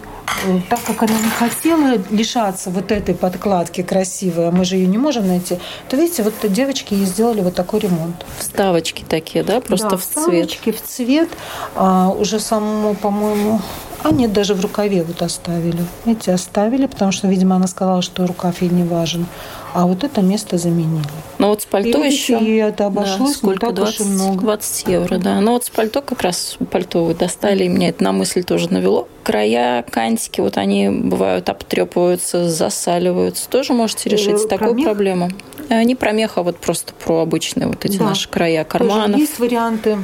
э, 0.46 0.60
так 0.68 0.80
как 0.84 1.02
она 1.02 1.18
не 1.18 1.30
хотела 1.30 1.96
лишаться 2.10 2.70
вот 2.70 2.92
этой 2.92 3.14
подкладки 3.14 3.82
красивой, 3.82 4.48
а 4.48 4.50
мы 4.50 4.64
же 4.66 4.76
ее 4.76 4.86
не 4.86 4.98
можем 4.98 5.26
найти, 5.26 5.58
то 5.88 5.96
видите, 5.96 6.22
вот 6.22 6.34
девочки 6.42 6.92
ей 6.92 7.06
сделали 7.06 7.40
вот 7.40 7.54
такой 7.54 7.80
ремонт. 7.80 8.26
Вставочки 8.38 9.04
такие, 9.08 9.42
да, 9.44 9.60
просто 9.60 9.90
да, 9.90 9.96
в 9.96 10.02
цвет. 10.02 10.50
Вставочки 10.50 10.72
в 10.72 10.82
цвет. 10.82 11.30
А, 11.74 12.10
уже 12.10 12.38
самому, 12.38 12.94
по-моему, 12.94 13.62
а 14.04 14.10
нет, 14.12 14.34
даже 14.34 14.52
в 14.52 14.60
рукаве 14.60 15.02
вот 15.02 15.22
оставили. 15.22 15.82
Эти 16.04 16.28
оставили, 16.28 16.84
потому 16.84 17.10
что, 17.10 17.26
видимо, 17.26 17.56
она 17.56 17.66
сказала, 17.66 18.02
что 18.02 18.26
рукав 18.26 18.60
ей 18.60 18.70
не 18.70 18.84
важен. 18.84 19.26
А 19.72 19.86
вот 19.86 20.04
это 20.04 20.20
место 20.20 20.58
заменили. 20.58 21.08
Ну 21.38 21.48
вот 21.48 21.62
с 21.62 21.64
пальто 21.64 22.04
и, 22.04 22.10
еще... 22.10 22.38
И 22.38 22.56
это 22.56 22.84
обошлось 22.84 23.32
да, 23.32 23.38
сколько? 23.38 23.66
не 23.66 23.72
так 23.72 23.74
20, 23.74 24.00
уж 24.00 24.06
и 24.06 24.10
много. 24.10 24.40
20 24.42 24.88
евро, 24.88 25.16
да. 25.16 25.40
Но 25.40 25.52
вот 25.52 25.64
с 25.64 25.70
пальто 25.70 26.02
как 26.02 26.20
раз 26.20 26.58
пальто 26.70 27.02
вы 27.06 27.14
достали, 27.14 27.64
и 27.64 27.68
меня 27.68 27.88
это 27.88 28.04
на 28.04 28.12
мысль 28.12 28.44
тоже 28.44 28.70
навело. 28.70 29.08
Края 29.22 29.82
кантики, 29.90 30.42
вот 30.42 30.58
они 30.58 30.90
бывают 30.90 31.48
обтрепываются, 31.48 32.50
засаливаются. 32.50 33.48
Тоже 33.48 33.72
можете 33.72 34.10
решить 34.10 34.44
э, 34.44 34.48
такую 34.48 34.74
мех? 34.74 34.84
проблему. 34.84 35.30
Э, 35.70 35.82
не 35.82 35.94
про 35.94 36.12
мех, 36.12 36.32
а 36.36 36.42
вот 36.42 36.58
просто 36.58 36.92
про 36.92 37.22
обычные 37.22 37.68
вот 37.68 37.86
эти 37.86 37.96
да. 37.96 38.04
наши 38.04 38.28
края 38.28 38.64
карманов. 38.64 39.12
Тоже 39.12 39.18
есть 39.18 39.38
варианты 39.38 39.96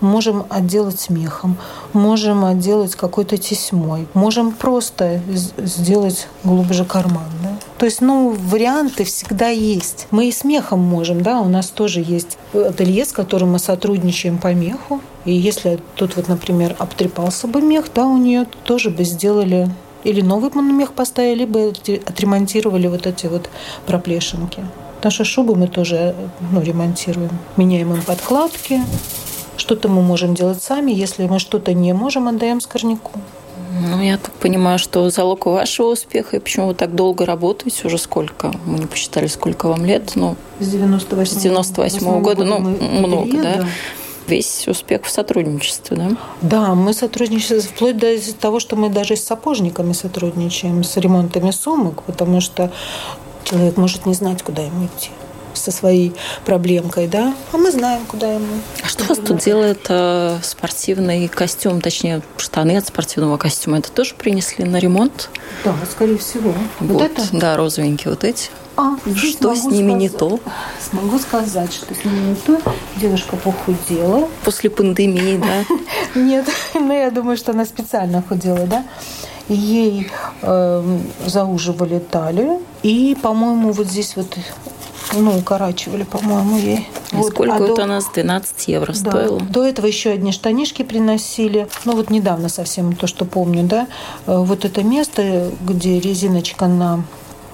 можем 0.00 0.44
отделать 0.48 1.00
смехом, 1.00 1.56
можем 1.92 2.44
отделать 2.44 2.94
какой-то 2.94 3.36
тесьмой, 3.36 4.06
можем 4.14 4.52
просто 4.52 5.20
сделать 5.58 6.28
глубже 6.44 6.84
карман. 6.84 7.26
Да? 7.42 7.56
То 7.78 7.86
есть, 7.86 8.00
ну, 8.00 8.30
варианты 8.30 9.04
всегда 9.04 9.48
есть. 9.48 10.06
Мы 10.10 10.28
и 10.28 10.32
смехом 10.32 10.80
можем, 10.80 11.22
да, 11.22 11.40
у 11.40 11.48
нас 11.48 11.68
тоже 11.68 12.00
есть 12.00 12.38
ателье, 12.54 13.04
с 13.04 13.12
которым 13.12 13.52
мы 13.52 13.58
сотрудничаем 13.58 14.38
по 14.38 14.54
меху. 14.54 15.00
И 15.24 15.32
если 15.32 15.78
тут 15.94 16.16
вот, 16.16 16.28
например, 16.28 16.76
обтрепался 16.78 17.46
бы 17.46 17.60
мех, 17.60 17.86
да, 17.94 18.06
у 18.06 18.16
нее 18.16 18.46
тоже 18.64 18.90
бы 18.90 19.04
сделали 19.04 19.68
или 20.04 20.20
новый 20.20 20.50
мех 20.62 20.92
поставили, 20.92 21.40
либо 21.40 21.72
отремонтировали 22.06 22.86
вот 22.86 23.06
эти 23.06 23.26
вот 23.26 23.50
проплешинки. 23.86 24.64
Наши 25.02 25.24
шубы 25.24 25.54
мы 25.54 25.68
тоже 25.68 26.14
ну, 26.52 26.60
ремонтируем. 26.62 27.30
Меняем 27.56 27.92
им 27.92 28.02
подкладки, 28.02 28.82
что-то 29.56 29.88
мы 29.88 30.02
можем 30.02 30.34
делать 30.34 30.62
сами. 30.62 30.92
Если 30.92 31.26
мы 31.26 31.38
что-то 31.38 31.72
не 31.72 31.92
можем, 31.92 32.28
отдаем 32.28 32.60
скорняку. 32.60 33.12
Ну, 33.80 34.00
я 34.00 34.16
так 34.16 34.32
понимаю, 34.32 34.78
что 34.78 35.08
залог 35.10 35.46
вашего 35.46 35.92
успеха, 35.92 36.36
и 36.36 36.40
почему 36.40 36.68
вы 36.68 36.74
так 36.74 36.94
долго 36.94 37.26
работаете, 37.26 37.86
уже 37.86 37.98
сколько, 37.98 38.52
мы 38.64 38.78
не 38.78 38.86
посчитали, 38.86 39.26
сколько 39.26 39.68
вам 39.68 39.84
лет, 39.84 40.12
ну, 40.14 40.36
с 40.60 40.68
98, 40.68 41.38
с 41.38 41.42
98 41.42 42.06
-го 42.06 42.20
года, 42.20 42.44
ну, 42.44 42.58
много, 42.58 43.36
да? 43.36 43.56
да? 43.56 43.66
Весь 44.26 44.66
успех 44.66 45.04
в 45.04 45.10
сотрудничестве, 45.10 45.96
да? 45.96 46.16
Да, 46.42 46.74
мы 46.74 46.94
сотрудничаем 46.94 47.60
вплоть 47.60 47.98
до 47.98 48.16
того, 48.40 48.60
что 48.60 48.76
мы 48.76 48.88
даже 48.88 49.14
с 49.14 49.24
сапожниками 49.24 49.92
сотрудничаем, 49.92 50.82
с 50.82 50.96
ремонтами 50.96 51.50
сумок, 51.50 52.02
потому 52.02 52.40
что 52.40 52.72
человек 53.44 53.76
может 53.76 54.06
не 54.06 54.14
знать, 54.14 54.42
куда 54.42 54.62
ему 54.62 54.86
идти 54.86 55.10
со 55.66 55.72
своей 55.72 56.14
проблемкой, 56.44 57.08
да, 57.08 57.34
а 57.52 57.56
мы 57.56 57.72
знаем, 57.72 58.06
куда 58.06 58.32
ему. 58.32 58.46
А 58.84 58.88
что 58.88 59.04
у 59.04 59.06
вас 59.08 59.18
тут 59.18 59.38
делает 59.38 59.86
э, 59.88 60.38
спортивный 60.42 61.26
костюм, 61.26 61.80
точнее, 61.80 62.22
штаны 62.36 62.76
от 62.76 62.86
спортивного 62.86 63.36
костюма? 63.36 63.78
Это 63.78 63.90
тоже 63.90 64.14
принесли 64.14 64.64
на 64.64 64.76
ремонт? 64.76 65.28
Да, 65.64 65.74
скорее 65.90 66.18
всего. 66.18 66.54
Вот, 66.78 66.92
вот 66.92 67.02
это? 67.02 67.22
Да, 67.32 67.56
розовенькие 67.56 68.10
вот 68.10 68.22
эти. 68.22 68.50
А, 68.76 68.96
что 69.16 69.56
с 69.56 69.64
ними 69.64 69.90
сказать, 69.90 70.00
не 70.00 70.08
то? 70.08 70.40
Смогу 70.90 71.18
сказать, 71.18 71.72
что 71.72 71.94
с 71.94 72.04
ними 72.04 72.28
не 72.28 72.34
то. 72.36 72.60
Девушка 72.96 73.36
похудела. 73.36 74.28
После 74.44 74.70
пандемии, 74.70 75.38
да? 75.38 75.64
Нет, 76.14 76.46
но 76.74 76.92
я 76.92 77.10
думаю, 77.10 77.36
что 77.38 77.52
она 77.52 77.64
специально 77.64 78.22
худела, 78.22 78.66
да? 78.66 78.84
Ей 79.48 80.10
э, 80.42 80.98
зауживали 81.26 81.98
талию. 81.98 82.62
И, 82.82 83.16
по-моему, 83.20 83.72
вот 83.72 83.86
здесь 83.86 84.14
вот 84.14 84.36
ну, 85.20 85.38
укорачивали, 85.38 86.04
по-моему, 86.04 86.56
ей. 86.58 86.88
И 87.12 87.16
вот. 87.16 87.32
сколько 87.32 87.54
а 87.54 87.58
вот 87.58 87.76
до... 87.76 87.82
у 87.84 87.86
нас? 87.86 88.06
12 88.14 88.68
евро 88.68 88.92
да. 88.92 88.94
стоило? 88.94 89.40
До 89.40 89.64
этого 89.64 89.86
еще 89.86 90.10
одни 90.10 90.32
штанишки 90.32 90.82
приносили. 90.82 91.68
Ну, 91.84 91.96
вот 91.96 92.10
недавно 92.10 92.48
совсем, 92.48 92.94
то, 92.94 93.06
что 93.06 93.24
помню, 93.24 93.64
да. 93.64 93.86
Э, 94.26 94.38
вот 94.38 94.64
это 94.64 94.82
место, 94.82 95.50
где 95.62 96.00
резиночка 96.00 96.66
на 96.66 97.04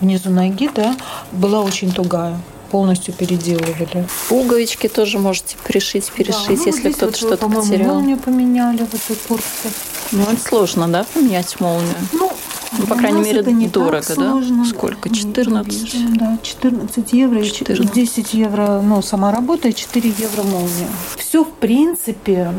внизу 0.00 0.31
ноги, 0.31 0.69
да, 0.75 0.97
была 1.31 1.61
очень 1.61 1.92
тугая. 1.92 2.37
полностью 2.71 3.12
переделывали. 3.12 4.09
Пуговички 4.31 4.88
тоже 4.88 5.19
можете 5.19 5.57
пришить, 5.62 6.11
перешить, 6.11 6.49
да, 6.49 6.54
ну, 6.57 6.64
если 6.64 6.90
кто-то 6.90 7.07
вот 7.07 7.16
что-то 7.16 7.49
потерял. 7.49 7.95
молнию 7.95 8.16
поменяли 8.16 8.78
в 8.78 8.95
этой 8.95 9.16
куртке. 9.28 9.69
Ну, 10.11 10.23
это 10.23 10.40
сложно, 10.40 10.88
да, 10.88 11.04
поменять 11.12 11.61
молнию? 11.61 11.95
Ну, 12.12 12.32
ну, 12.79 12.87
по 12.87 12.95
крайней 12.95 13.23
мере, 13.23 13.41
это 13.41 13.52
не 13.52 13.69
дорого, 13.69 14.02
да? 14.09 14.14
Сложно. 14.14 14.64
Сколько? 14.64 15.11
14? 15.11 16.17
Да, 16.17 16.38
14 16.43 17.12
евро 17.12 17.43
14. 17.43 17.93
10 17.93 18.35
евро, 18.35 18.81
ну, 18.83 19.02
сама 19.02 19.33
работа 19.33 19.69
и 19.69 19.75
4 19.75 20.09
евро 20.19 20.43
молния. 20.43 20.88
Все, 21.17 21.45
в 21.45 21.52
принципе, 21.52 22.52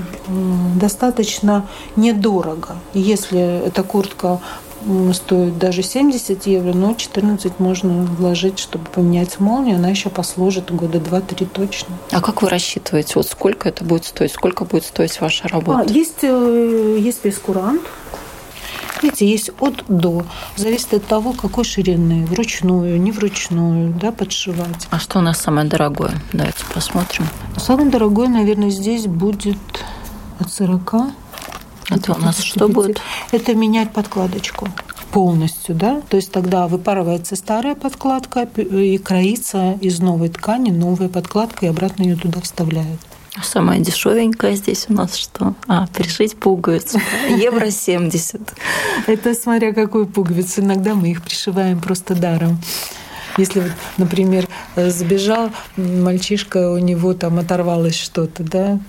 достаточно 0.76 1.68
недорого. 1.96 2.76
Если 2.94 3.66
эта 3.68 3.84
куртка 3.84 4.40
стоит 5.14 5.58
даже 5.58 5.82
70 5.82 6.46
евро, 6.46 6.74
но 6.74 6.94
14 6.94 7.60
можно 7.60 8.04
вложить, 8.04 8.60
чтобы 8.60 8.86
поменять 8.86 9.40
молнию. 9.40 9.78
Она 9.78 9.90
еще 9.90 10.10
послужит 10.10 10.74
года 10.74 10.98
2-3 10.98 11.48
точно. 11.52 11.96
А 12.12 12.22
как 12.22 12.42
вы 12.42 12.50
рассчитываете, 12.50 13.14
вот 13.16 13.28
сколько 13.28 13.70
это 13.70 13.84
будет 13.84 14.06
стоить? 14.06 14.32
Сколько 14.32 14.66
будет 14.66 14.86
стоить 14.86 15.20
ваша 15.22 15.48
работа? 15.48 15.86
А, 15.88 15.92
есть, 15.92 16.24
э, 16.24 16.98
есть 17.00 17.22
прескурант, 17.22 17.82
Видите, 19.04 19.30
есть 19.30 19.52
от 19.60 19.84
до. 19.88 20.26
Зависит 20.56 20.94
от 20.94 21.06
того, 21.06 21.34
какой 21.34 21.66
ширины. 21.66 22.26
Вручную, 22.26 23.00
не 23.00 23.12
вручную, 23.12 23.94
да, 23.94 24.12
подшивать. 24.12 24.88
А 24.90 25.00
что 25.00 25.20
у 25.20 25.22
нас 25.22 25.40
самое 25.40 25.68
дорогое? 25.68 26.14
Давайте 26.32 26.64
посмотрим. 26.74 27.28
Самое 27.58 27.90
дорогое, 27.90 28.30
наверное, 28.30 28.70
здесь 28.70 29.06
будет 29.08 29.58
от 30.40 30.52
40 30.52 30.96
это 31.90 32.14
у 32.14 32.18
нас 32.18 32.40
что 32.40 32.68
будет? 32.68 33.02
Это 33.32 33.54
менять 33.54 33.92
подкладочку 33.92 34.70
полностью, 35.12 35.76
да, 35.76 36.02
то 36.10 36.18
есть 36.18 36.32
тогда 36.32 36.68
выпарывается 36.68 37.36
старая 37.36 37.76
подкладка 37.76 38.44
и 38.44 38.98
кроится 38.98 39.74
из 39.80 40.00
новой 40.00 40.30
ткани 40.30 40.72
новая 40.72 41.08
подкладка 41.08 41.66
и 41.66 41.70
обратно 41.70 42.04
ее 42.04 42.16
туда 42.16 42.42
вставляют. 42.42 43.00
Самая 43.42 43.80
дешевенькая 43.80 44.56
здесь 44.56 44.86
у 44.90 44.94
нас 44.94 45.16
что? 45.16 45.56
А, 45.68 45.88
пришить 45.88 46.38
пуговицу. 46.38 47.00
Евро 47.30 47.72
70. 47.72 48.42
Это 49.08 49.34
смотря 49.34 49.74
какую 49.74 50.06
пуговицу. 50.06 50.62
Иногда 50.62 50.94
мы 50.94 51.12
их 51.12 51.24
пришиваем 51.24 51.80
просто 51.80 52.14
даром. 52.16 52.60
Если, 53.38 53.62
вот, 53.62 53.72
например, 53.98 54.48
забежал 54.76 55.50
мальчишка, 55.76 56.72
у 56.72 56.78
него 56.78 57.16
там 57.16 57.40
оторвалось 57.40 57.96
что-то, 57.96 58.44
да, 58.44 58.80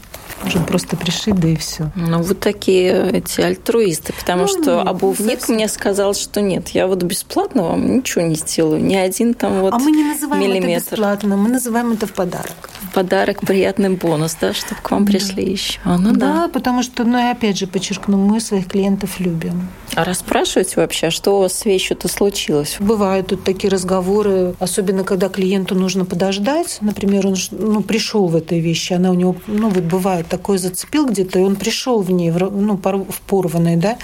Можем 0.42 0.66
просто 0.66 0.96
пришить, 0.96 1.36
да 1.36 1.48
и 1.48 1.56
все. 1.56 1.90
Ну, 1.94 2.22
вот 2.22 2.40
такие 2.40 3.10
эти 3.12 3.40
альтруисты, 3.40 4.12
потому 4.12 4.42
ну, 4.42 4.48
что 4.48 4.78
нет, 4.78 4.88
обувник 4.88 5.48
мне 5.48 5.68
сказал, 5.68 6.14
что 6.14 6.40
нет, 6.40 6.70
я 6.70 6.86
вот 6.86 7.02
бесплатно 7.02 7.62
вам 7.62 7.98
ничего 7.98 8.22
не 8.26 8.34
сделаю, 8.34 8.82
ни 8.82 8.94
один 8.94 9.34
там 9.34 9.60
вот 9.60 9.72
А 9.72 9.78
мы 9.78 9.90
не 9.90 10.04
называем 10.04 10.42
миллиметр. 10.42 10.68
это 10.68 10.90
бесплатно, 10.90 11.36
мы 11.36 11.48
называем 11.48 11.92
это 11.92 12.06
в 12.06 12.12
подарок. 12.12 12.63
Подарок, 12.94 13.40
приятный 13.40 13.90
бонус, 13.90 14.36
да, 14.40 14.52
чтобы 14.52 14.80
к 14.80 14.90
вам 14.92 15.04
пришли 15.04 15.44
да. 15.44 15.50
еще. 15.50 15.80
Ну, 15.84 16.12
да, 16.12 16.34
да, 16.44 16.48
потому 16.48 16.84
что, 16.84 17.02
ну, 17.02 17.18
я 17.18 17.32
опять 17.32 17.58
же 17.58 17.66
подчеркну, 17.66 18.16
мы 18.16 18.38
своих 18.38 18.68
клиентов 18.68 19.18
любим. 19.18 19.68
А 19.96 20.04
расспрашиваете 20.04 20.74
вообще, 20.76 21.10
что 21.10 21.38
у 21.38 21.40
вас 21.40 21.54
с 21.54 21.64
вещью-то 21.64 22.06
случилось? 22.06 22.76
Бывают 22.78 23.28
тут 23.28 23.42
такие 23.42 23.68
разговоры, 23.68 24.54
особенно 24.60 25.02
когда 25.02 25.28
клиенту 25.28 25.74
нужно 25.74 26.04
подождать. 26.04 26.78
Например, 26.82 27.26
он 27.26 27.34
ну, 27.50 27.82
пришел 27.82 28.28
в 28.28 28.36
этой 28.36 28.60
вещи, 28.60 28.92
она 28.92 29.10
у 29.10 29.14
него, 29.14 29.34
ну, 29.48 29.70
вот 29.70 29.82
бывает 29.82 30.28
такой 30.28 30.58
зацепил 30.58 31.06
где-то, 31.06 31.40
и 31.40 31.42
он 31.42 31.56
пришел 31.56 32.00
в 32.00 32.12
ней, 32.12 32.30
ну, 32.30 32.76
в 32.76 33.20
порванной, 33.26 33.74
да, 33.74 33.98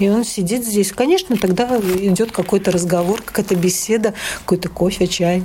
и 0.00 0.08
он 0.08 0.24
сидит 0.24 0.64
здесь. 0.64 0.90
Конечно, 0.90 1.36
тогда 1.36 1.68
идет 1.78 2.32
какой-то 2.32 2.72
разговор, 2.72 3.22
какая-то 3.22 3.54
беседа, 3.54 4.14
какой-то 4.40 4.68
кофе, 4.68 5.06
чай. 5.06 5.44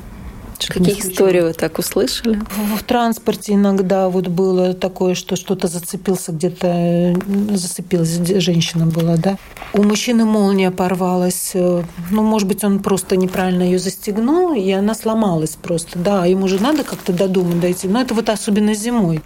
Какие 0.68 1.00
истории 1.00 1.42
вы 1.42 1.54
так 1.54 1.78
услышали? 1.80 2.42
В 2.78 2.84
транспорте 2.84 3.54
иногда 3.54 4.10
вот 4.10 4.28
было 4.28 4.74
такое, 4.74 5.16
что 5.16 5.36
что-то 5.36 5.68
зацепился 5.68 6.32
где-то, 6.32 7.16
зацепилась 7.52 8.18
женщина 8.42 8.88
была, 8.88 9.18
да. 9.18 9.38
У 9.74 9.84
мужчины 9.84 10.26
молния 10.26 10.72
порвалась. 10.72 11.52
Ну, 11.54 12.24
может 12.24 12.48
быть, 12.48 12.64
он 12.64 12.80
просто 12.80 13.18
неправильно 13.18 13.64
ее 13.64 13.80
застегнул, 13.80 14.54
и 14.54 14.72
она 14.72 14.96
сломалась 14.96 15.56
просто. 15.62 16.00
Да, 16.00 16.26
ему 16.26 16.48
же 16.48 16.62
надо 16.62 16.84
как-то 16.84 17.14
до 17.14 17.28
дома 17.28 17.56
дойти. 17.56 17.88
Но 17.88 18.02
это 18.02 18.14
вот 18.14 18.30
особенно 18.30 18.74
зимой. 18.74 19.22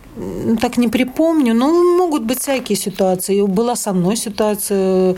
Так 0.60 0.78
не 0.78 0.88
припомню, 0.88 1.54
но 1.54 1.72
могут 1.72 2.24
быть 2.24 2.42
всякие 2.42 2.78
ситуации. 2.78 3.42
Была 3.42 3.76
со 3.76 3.94
мной 3.94 4.18
ситуация, 4.18 5.16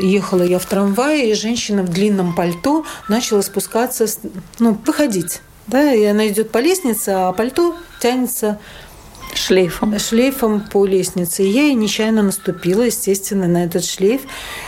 ехала 0.00 0.42
я 0.42 0.58
в 0.58 0.66
трамвае, 0.66 1.30
и 1.30 1.34
женщина 1.34 1.82
в 1.82 1.88
длинном 1.88 2.34
пальто 2.34 2.84
начала 3.08 3.42
спускаться, 3.42 4.06
ну, 4.58 4.78
выходить. 4.86 5.40
Да, 5.66 5.92
и 5.92 6.04
она 6.04 6.28
идет 6.28 6.50
по 6.50 6.58
лестнице, 6.58 7.08
а 7.10 7.32
пальто 7.32 7.74
тянется 8.00 8.58
шлейфом. 9.34 9.98
шлейфом 9.98 10.60
по 10.60 10.84
лестнице. 10.86 11.42
И 11.44 11.48
я 11.48 11.62
ей 11.62 11.74
нечаянно 11.74 12.22
наступила, 12.22 12.82
естественно, 12.82 13.46
на 13.48 13.64
этот 13.64 13.84
шлейф. 13.84 14.22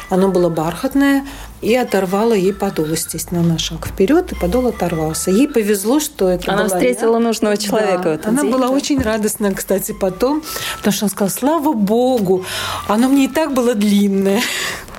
Оно 0.08 0.28
было 0.28 0.48
бархатное, 0.48 1.24
и 1.62 1.74
оторвала 1.74 2.34
ей 2.34 2.52
подол, 2.52 2.86
естественно, 2.86 3.42
на 3.42 3.58
шаг 3.58 3.86
вперед, 3.86 4.32
и 4.32 4.34
подол 4.34 4.66
оторвался. 4.68 5.30
Ей 5.30 5.48
повезло, 5.48 6.00
что 6.00 6.28
это 6.28 6.52
Она 6.52 6.66
встретила 6.66 7.14
я. 7.14 7.20
нужного 7.20 7.56
человека 7.56 8.02
да. 8.02 8.10
в 8.10 8.12
этот 8.12 8.26
Она 8.26 8.42
день. 8.42 8.52
была 8.52 8.68
очень 8.68 9.00
радостна, 9.00 9.52
кстати, 9.54 9.92
потом, 9.92 10.42
потому 10.78 10.92
что 10.92 11.06
она 11.06 11.10
сказала, 11.10 11.30
слава 11.30 11.72
богу, 11.72 12.44
оно 12.88 13.08
мне 13.08 13.24
и 13.24 13.28
так 13.28 13.54
было 13.54 13.74
длинное. 13.74 14.42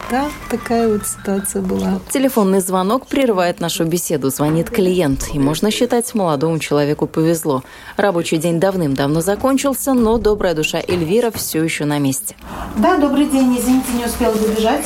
Да, 0.09 0.29
такая 0.49 0.87
вот 0.87 1.05
ситуация 1.05 1.61
была. 1.61 1.99
Телефонный 2.09 2.61
звонок 2.61 3.07
прерывает 3.07 3.59
нашу 3.59 3.83
беседу. 3.83 4.29
Звонит 4.29 4.69
клиент, 4.69 5.29
и 5.33 5.39
можно 5.39 5.69
считать, 5.69 6.13
молодому 6.15 6.59
человеку 6.59 7.07
повезло. 7.07 7.63
Рабочий 7.97 8.37
день 8.37 8.59
давным-давно 8.59 9.19
закончился, 9.19 9.93
но 9.93 10.17
добрая 10.17 10.53
душа 10.53 10.79
Эльвира 10.87 11.29
все 11.31 11.61
еще 11.61 11.83
на 11.83 11.99
месте. 11.99 12.35
Да, 12.77 12.97
добрый 12.97 13.25
день. 13.25 13.57
Извините, 13.57 13.91
не 13.97 14.05
успела 14.05 14.33
забежать. 14.33 14.85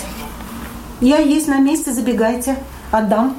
Я 1.02 1.20
есть 1.20 1.48
на 1.48 1.60
месте, 1.60 1.92
забегайте. 1.92 2.58
Отдам. 2.92 3.36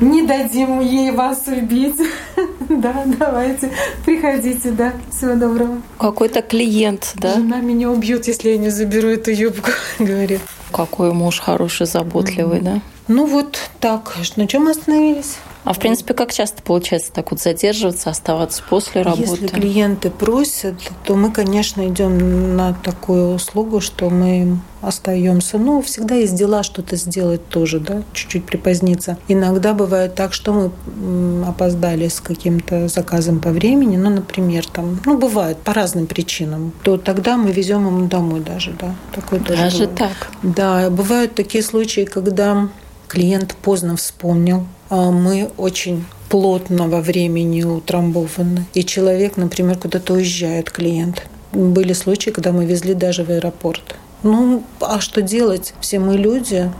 Не 0.00 0.22
дадим 0.22 0.80
ей 0.80 1.10
вас 1.10 1.44
убить. 1.46 2.00
Да, 2.68 3.04
давайте, 3.06 3.70
приходите, 4.04 4.72
да. 4.72 4.92
Всего 5.10 5.34
доброго. 5.36 5.80
Какой-то 5.98 6.42
клиент, 6.42 7.12
да? 7.14 7.34
Жена 7.34 7.60
меня 7.60 7.90
убьет, 7.90 8.26
если 8.26 8.50
я 8.50 8.58
не 8.58 8.70
заберу 8.70 9.08
эту 9.08 9.30
юбку, 9.30 9.70
говорит. 10.00 10.40
Какой 10.72 11.12
муж 11.12 11.38
хороший, 11.38 11.86
заботливый, 11.86 12.60
да? 12.60 12.80
Ну 13.06 13.26
вот 13.26 13.70
так. 13.78 14.16
На 14.34 14.48
чем 14.48 14.64
мы 14.64 14.72
остановились? 14.72 15.36
А 15.66 15.72
в 15.72 15.80
принципе, 15.80 16.14
как 16.14 16.32
часто 16.32 16.62
получается 16.62 17.10
так 17.12 17.32
вот 17.32 17.40
задерживаться, 17.40 18.08
оставаться 18.08 18.62
после 18.68 19.02
работы? 19.02 19.22
Если 19.22 19.46
клиенты 19.48 20.10
просят, 20.10 20.76
то 21.04 21.16
мы, 21.16 21.32
конечно, 21.32 21.88
идем 21.88 22.56
на 22.56 22.72
такую 22.72 23.34
услугу, 23.34 23.80
что 23.80 24.08
мы 24.08 24.60
остаемся. 24.80 25.58
Ну, 25.58 25.82
всегда 25.82 26.14
есть 26.14 26.36
дела 26.36 26.62
что-то 26.62 26.94
сделать 26.94 27.48
тоже, 27.48 27.80
да, 27.80 28.02
чуть-чуть 28.12 28.44
припоздниться. 28.44 29.18
Иногда 29.26 29.74
бывает 29.74 30.14
так, 30.14 30.34
что 30.34 30.52
мы 30.52 31.44
опоздали 31.44 32.06
с 32.06 32.20
каким-то 32.20 32.86
заказом 32.86 33.40
по 33.40 33.50
времени, 33.50 33.96
ну, 33.96 34.10
например, 34.10 34.64
там, 34.68 35.00
ну, 35.04 35.18
бывает 35.18 35.58
по 35.58 35.74
разным 35.74 36.06
причинам, 36.06 36.72
то 36.84 36.96
тогда 36.96 37.36
мы 37.36 37.50
везем 37.50 37.84
ему 37.88 38.06
домой 38.06 38.38
даже, 38.38 38.72
да. 38.78 38.94
Такое 39.12 39.40
тоже 39.40 39.62
даже 39.62 39.78
бывает. 39.88 39.98
так? 39.98 40.28
Да, 40.44 40.90
бывают 40.90 41.34
такие 41.34 41.64
случаи, 41.64 42.04
когда 42.04 42.68
клиент 43.08 43.54
поздно 43.62 43.96
вспомнил, 43.96 44.66
а 44.90 45.10
мы 45.10 45.50
очень 45.56 46.04
плотного 46.28 47.00
времени 47.00 47.62
утрамбованы. 47.62 48.66
И 48.74 48.84
человек, 48.84 49.36
например, 49.36 49.78
куда-то 49.78 50.14
уезжает, 50.14 50.70
клиент. 50.70 51.26
Были 51.52 51.92
случаи, 51.92 52.30
когда 52.30 52.52
мы 52.52 52.66
везли 52.66 52.94
даже 52.94 53.24
в 53.24 53.30
аэропорт. 53.30 53.96
Ну, 54.22 54.64
а 54.80 55.00
что 55.00 55.22
делать? 55.22 55.74
Все 55.80 55.98
мы 55.98 56.16
люди. 56.16 56.70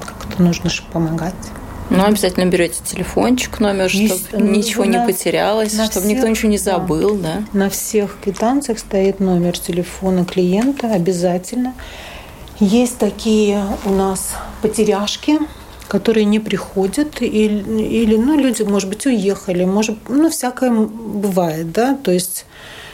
Как-то 0.00 0.42
нужно 0.42 0.70
же 0.70 0.82
помогать. 0.92 1.34
Ну, 1.90 2.04
обязательно 2.04 2.46
берете 2.46 2.80
телефончик, 2.84 3.60
номер, 3.60 3.90
чтобы 3.90 4.42
ничего 4.42 4.86
не 4.86 5.04
потерялось, 5.04 5.74
чтобы 5.74 5.90
всех, 5.90 6.04
никто 6.04 6.26
ничего 6.26 6.48
не 6.48 6.56
забыл, 6.56 7.16
да. 7.16 7.42
да. 7.52 7.58
На 7.58 7.68
всех 7.68 8.16
квитанциях 8.22 8.78
стоит 8.78 9.20
номер 9.20 9.58
телефона 9.58 10.24
клиента 10.24 10.90
обязательно. 10.90 11.74
Есть 12.62 12.98
такие 12.98 13.66
у 13.84 13.90
нас 13.90 14.34
потеряшки, 14.62 15.40
которые 15.88 16.24
не 16.24 16.38
приходят, 16.38 17.20
или, 17.20 17.82
или 17.82 18.16
ну, 18.16 18.38
люди, 18.38 18.62
может 18.62 18.88
быть, 18.88 19.04
уехали, 19.04 19.64
может, 19.64 19.98
ну, 20.08 20.30
всякое 20.30 20.70
бывает, 20.70 21.72
да, 21.72 21.96
то 21.96 22.12
есть 22.12 22.46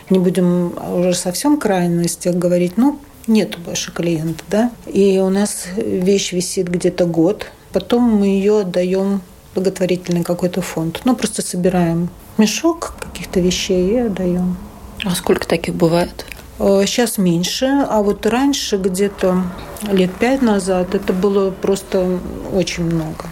не 0.08 0.18
будем 0.18 0.72
уже 0.90 1.12
совсем 1.12 1.58
крайности 1.58 2.28
говорить, 2.28 2.78
ну, 2.78 2.98
нет 3.26 3.58
больше 3.58 3.92
клиента, 3.92 4.42
да, 4.48 4.70
и 4.86 5.18
у 5.18 5.28
нас 5.28 5.66
вещь 5.76 6.32
висит 6.32 6.68
где-то 6.68 7.04
год, 7.04 7.52
потом 7.70 8.04
мы 8.04 8.28
ее 8.28 8.60
отдаем 8.60 9.20
благотворительный 9.54 10.24
какой-то 10.24 10.62
фонд, 10.62 11.02
ну, 11.04 11.14
просто 11.14 11.42
собираем 11.42 12.08
мешок 12.38 12.94
каких-то 12.98 13.40
вещей 13.40 13.90
и 13.90 13.96
отдаем. 13.98 14.56
А 15.04 15.14
сколько 15.14 15.46
таких 15.46 15.74
бывает? 15.74 16.24
Сейчас 16.58 17.18
э, 17.18 17.22
меньше, 17.22 17.66
а 17.88 18.02
вот 18.02 18.26
раньше, 18.26 18.76
где-то 18.76 19.44
лет 19.90 20.10
пять 20.14 20.42
назад, 20.42 20.94
это 20.94 21.12
было 21.12 21.50
просто 21.50 22.18
очень 22.52 22.84
много. 22.84 23.26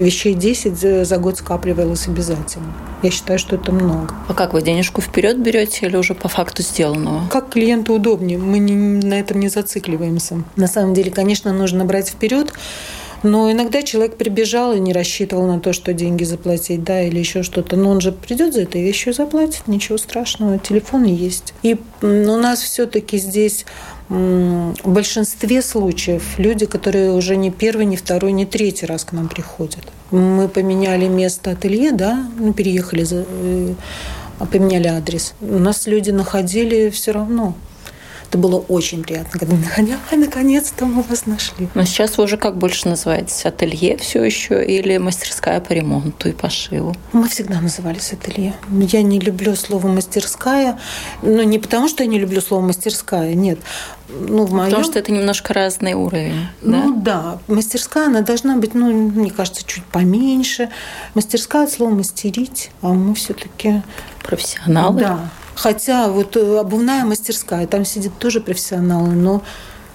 Вещей 0.00 0.34
10 0.34 1.06
за 1.06 1.18
год 1.18 1.38
скапливалось 1.38 2.08
обязательно. 2.08 2.72
Я 3.02 3.10
считаю, 3.10 3.38
что 3.38 3.54
это 3.54 3.70
много. 3.70 4.12
А 4.28 4.34
как 4.34 4.52
вы 4.52 4.62
денежку 4.62 5.00
вперед 5.00 5.38
берете 5.40 5.86
или 5.86 5.96
уже 5.96 6.14
по 6.14 6.28
факту 6.28 6.62
сделанного? 6.62 7.28
Как 7.30 7.50
клиенту 7.50 7.94
удобнее. 7.94 8.38
Мы 8.38 8.58
не, 8.58 8.74
на 8.74 9.14
этом 9.14 9.38
не 9.38 9.48
зацикливаемся. 9.48 10.42
На 10.56 10.66
самом 10.66 10.94
деле, 10.94 11.12
конечно, 11.12 11.52
нужно 11.52 11.84
брать 11.84 12.08
вперед, 12.08 12.52
но 13.24 13.50
иногда 13.50 13.82
человек 13.82 14.16
прибежал 14.16 14.74
и 14.74 14.78
не 14.78 14.92
рассчитывал 14.92 15.46
на 15.46 15.58
то, 15.58 15.72
что 15.72 15.92
деньги 15.92 16.24
заплатить, 16.24 16.84
да, 16.84 17.02
или 17.02 17.18
еще 17.18 17.42
что-то. 17.42 17.76
Но 17.76 17.90
он 17.90 18.00
же 18.00 18.12
придет 18.12 18.54
за 18.54 18.62
этой 18.62 18.82
вещью 18.82 19.12
и 19.12 19.16
заплатит, 19.16 19.66
ничего 19.66 19.98
страшного, 19.98 20.58
телефон 20.58 21.04
есть. 21.04 21.54
И 21.62 21.76
у 22.02 22.06
нас 22.36 22.60
все-таки 22.60 23.18
здесь 23.18 23.64
в 24.08 24.74
большинстве 24.84 25.62
случаев 25.62 26.38
люди, 26.38 26.66
которые 26.66 27.12
уже 27.12 27.36
не 27.36 27.50
первый, 27.50 27.86
не 27.86 27.96
второй, 27.96 28.32
не 28.32 28.44
третий 28.44 28.84
раз 28.84 29.04
к 29.04 29.12
нам 29.12 29.28
приходят. 29.28 29.84
Мы 30.10 30.48
поменяли 30.48 31.08
место 31.08 31.52
ателье, 31.52 31.92
да, 31.92 32.28
мы 32.38 32.52
переехали, 32.52 33.06
э, 33.10 33.74
поменяли 34.52 34.88
адрес. 34.88 35.32
У 35.40 35.58
нас 35.58 35.86
люди 35.86 36.10
находили 36.10 36.90
все 36.90 37.12
равно. 37.12 37.54
Это 38.34 38.40
было 38.40 38.56
очень 38.66 39.04
приятно, 39.04 39.38
когда 39.38 39.54
наконец-то 40.10 40.86
мы 40.86 41.02
вас 41.02 41.26
нашли. 41.26 41.68
Но 41.74 41.84
сейчас 41.84 42.18
вы 42.18 42.24
уже 42.24 42.36
как 42.36 42.58
больше 42.58 42.88
называетесь? 42.88 43.46
Ателье 43.46 43.96
все 43.96 44.24
еще 44.24 44.64
или 44.64 44.96
мастерская 44.98 45.60
по 45.60 45.70
ремонту 45.70 46.30
и 46.30 46.32
пошиву? 46.32 46.96
Мы 47.12 47.28
всегда 47.28 47.60
назывались 47.60 48.12
ателье. 48.12 48.56
Я 48.72 49.02
не 49.02 49.20
люблю 49.20 49.54
слово 49.54 49.86
мастерская, 49.86 50.80
но 51.22 51.44
не 51.44 51.60
потому, 51.60 51.86
что 51.86 52.02
я 52.02 52.08
не 52.08 52.18
люблю 52.18 52.40
слово 52.40 52.62
мастерская, 52.62 53.34
нет. 53.34 53.60
Ну, 54.08 54.46
в 54.46 54.52
моем... 54.52 54.64
Потому 54.64 54.82
что 54.82 54.98
это 54.98 55.12
немножко 55.12 55.54
разный 55.54 55.94
уровень. 55.94 56.48
Ну 56.60 56.92
да? 56.96 57.38
да, 57.46 57.54
мастерская, 57.54 58.06
она 58.06 58.22
должна 58.22 58.56
быть, 58.56 58.74
ну, 58.74 58.92
мне 58.92 59.30
кажется, 59.30 59.62
чуть 59.64 59.84
поменьше. 59.84 60.70
Мастерская 61.14 61.66
от 61.66 61.70
слова 61.70 61.90
мастерить, 61.90 62.72
а 62.82 62.88
мы 62.88 63.14
все-таки 63.14 63.82
профессионалы. 64.24 64.98
Да, 64.98 65.30
Хотя 65.54 66.08
вот 66.08 66.36
э, 66.36 66.58
обувная 66.58 67.04
мастерская, 67.04 67.66
там 67.66 67.84
сидят 67.84 68.18
тоже 68.18 68.40
профессионалы, 68.40 69.14
но 69.14 69.42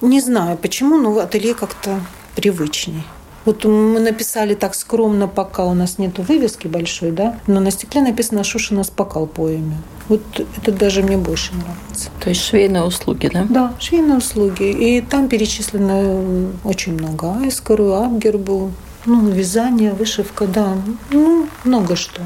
не 0.02 0.22
знаю 0.22 0.58
почему, 0.58 0.98
но 0.98 1.17
ателье 1.19 1.54
как-то 1.54 2.00
привычней. 2.36 3.04
Вот 3.45 3.65
мы 3.65 4.00
написали 4.00 4.54
так 4.54 4.76
скромно, 4.76 5.28
пока 5.28 5.65
у 5.65 5.74
нас 5.74 5.98
нет 5.98 6.19
вывески 6.19 6.67
большой, 6.67 7.12
да, 7.12 7.39
но 7.48 7.60
на 7.60 7.72
стекле 7.72 8.02
написано 8.02 8.43
«Шушина 8.43 8.84
спокал» 8.84 9.28
по 9.28 9.50
имя. 9.50 9.78
Вот 10.08 10.22
это 10.58 10.72
даже 10.72 11.02
мне 11.02 11.17
больше 11.17 11.54
нравится. 11.54 12.10
То 12.19 12.30
есть 12.30 12.43
швейные 12.43 12.84
услуги, 12.84 13.30
да? 13.32 13.45
Да, 13.50 13.74
швейные 13.80 14.17
услуги. 14.17 14.63
И 14.63 15.02
там 15.02 15.30
перечислено 15.30 16.50
очень 16.63 16.93
много. 16.93 17.38
Айскару, 17.41 17.93
Абгербу, 17.93 18.72
ну, 19.06 19.30
вязание, 19.30 19.93
вышивка, 19.93 20.45
да, 20.45 20.78
ну, 21.12 21.48
много 21.63 21.95
что. 21.95 22.22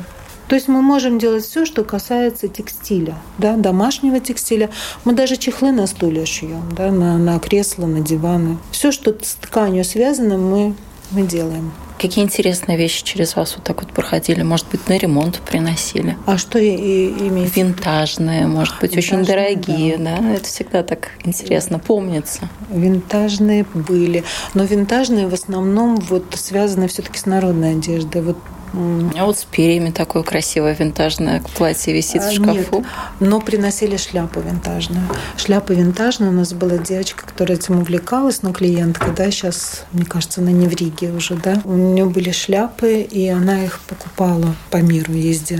То 0.48 0.56
есть 0.56 0.68
мы 0.68 0.82
можем 0.82 1.20
делать 1.20 1.44
все, 1.46 1.66
что 1.66 1.84
касается 1.84 2.48
текстиля, 2.48 3.16
да, 3.38 3.56
домашнего 3.56 4.20
текстиля. 4.20 4.70
Мы 5.06 5.14
даже 5.14 5.38
чехлы 5.38 5.72
на 5.72 5.88
стулья 5.88 6.26
шьем, 6.26 6.64
да, 6.76 6.92
на, 6.92 7.18
на 7.18 7.40
кресла, 7.40 7.86
на 7.86 8.02
диваны. 8.02 8.58
Все, 8.72 8.92
что 8.92 9.12
с 9.22 9.36
тканью 9.36 9.84
связано, 9.86 10.38
мы, 10.38 10.76
мы 11.12 11.24
делаем. 11.24 11.72
Какие 12.04 12.26
интересные 12.26 12.78
вещи 12.78 13.02
через 13.06 13.34
вас 13.38 13.56
вот 13.56 13.64
так 13.64 13.82
вот 13.82 13.94
проходили? 13.94 14.42
Может 14.42 14.68
быть, 14.70 14.90
на 14.90 14.98
ремонт 14.98 15.40
приносили? 15.40 16.18
А 16.26 16.38
что 16.38 16.60
и, 16.60 16.68
и 16.68 17.30
имеете? 17.30 17.62
Винтажные, 17.62 18.46
может 18.46 18.76
быть, 18.82 18.94
Винтажные, 18.94 19.22
очень 19.22 19.26
дорогие, 19.26 19.98
да. 19.98 20.18
да? 20.18 20.34
Это 20.34 20.44
всегда 20.44 20.84
так 20.84 21.12
интересно, 21.24 21.80
помнится. 21.80 22.50
Винтажные 22.70 23.66
были, 23.74 24.26
но 24.54 24.66
винтажные 24.66 25.28
в 25.28 25.34
основном 25.34 25.96
вот 25.96 26.26
связаны 26.36 26.90
все-таки 26.90 27.18
с 27.18 27.26
народной 27.26 27.72
одеждой. 27.72 28.22
Вот 28.22 28.38
а 28.74 29.26
вот 29.26 29.38
с 29.38 29.44
перьями 29.44 29.92
такое 29.92 30.24
красивое 30.24 30.74
винтажное 30.74 31.44
платье 31.56 31.94
висит 31.94 32.24
в 32.24 32.28
а, 32.28 32.32
шкафу. 32.32 32.78
Нет, 32.78 32.86
но 33.20 33.40
приносили 33.40 33.98
шляпу 33.98 34.40
винтажную. 34.40 35.08
Шляпа 35.38 35.74
винтажная. 35.74 36.30
У 36.30 36.34
нас 36.34 36.54
была 36.54 36.78
девочка, 36.78 37.24
которая 37.26 37.58
этим 37.58 37.80
увлекалась, 37.80 38.42
но 38.42 38.52
клиентка, 38.52 39.14
да, 39.16 39.30
сейчас, 39.30 39.86
мне 39.92 40.06
кажется, 40.06 40.42
она 40.42 40.52
не 40.52 40.68
в 40.68 40.74
Риге 40.74 41.12
уже, 41.12 41.36
да. 41.36 41.62
У 41.66 41.74
нее 41.74 42.06
были 42.06 42.32
шляпы, 42.32 43.02
и 43.02 43.28
она 43.28 43.64
их 43.64 43.80
покупала 43.82 44.56
по 44.72 44.78
миру, 44.78 45.14
ездя 45.14 45.60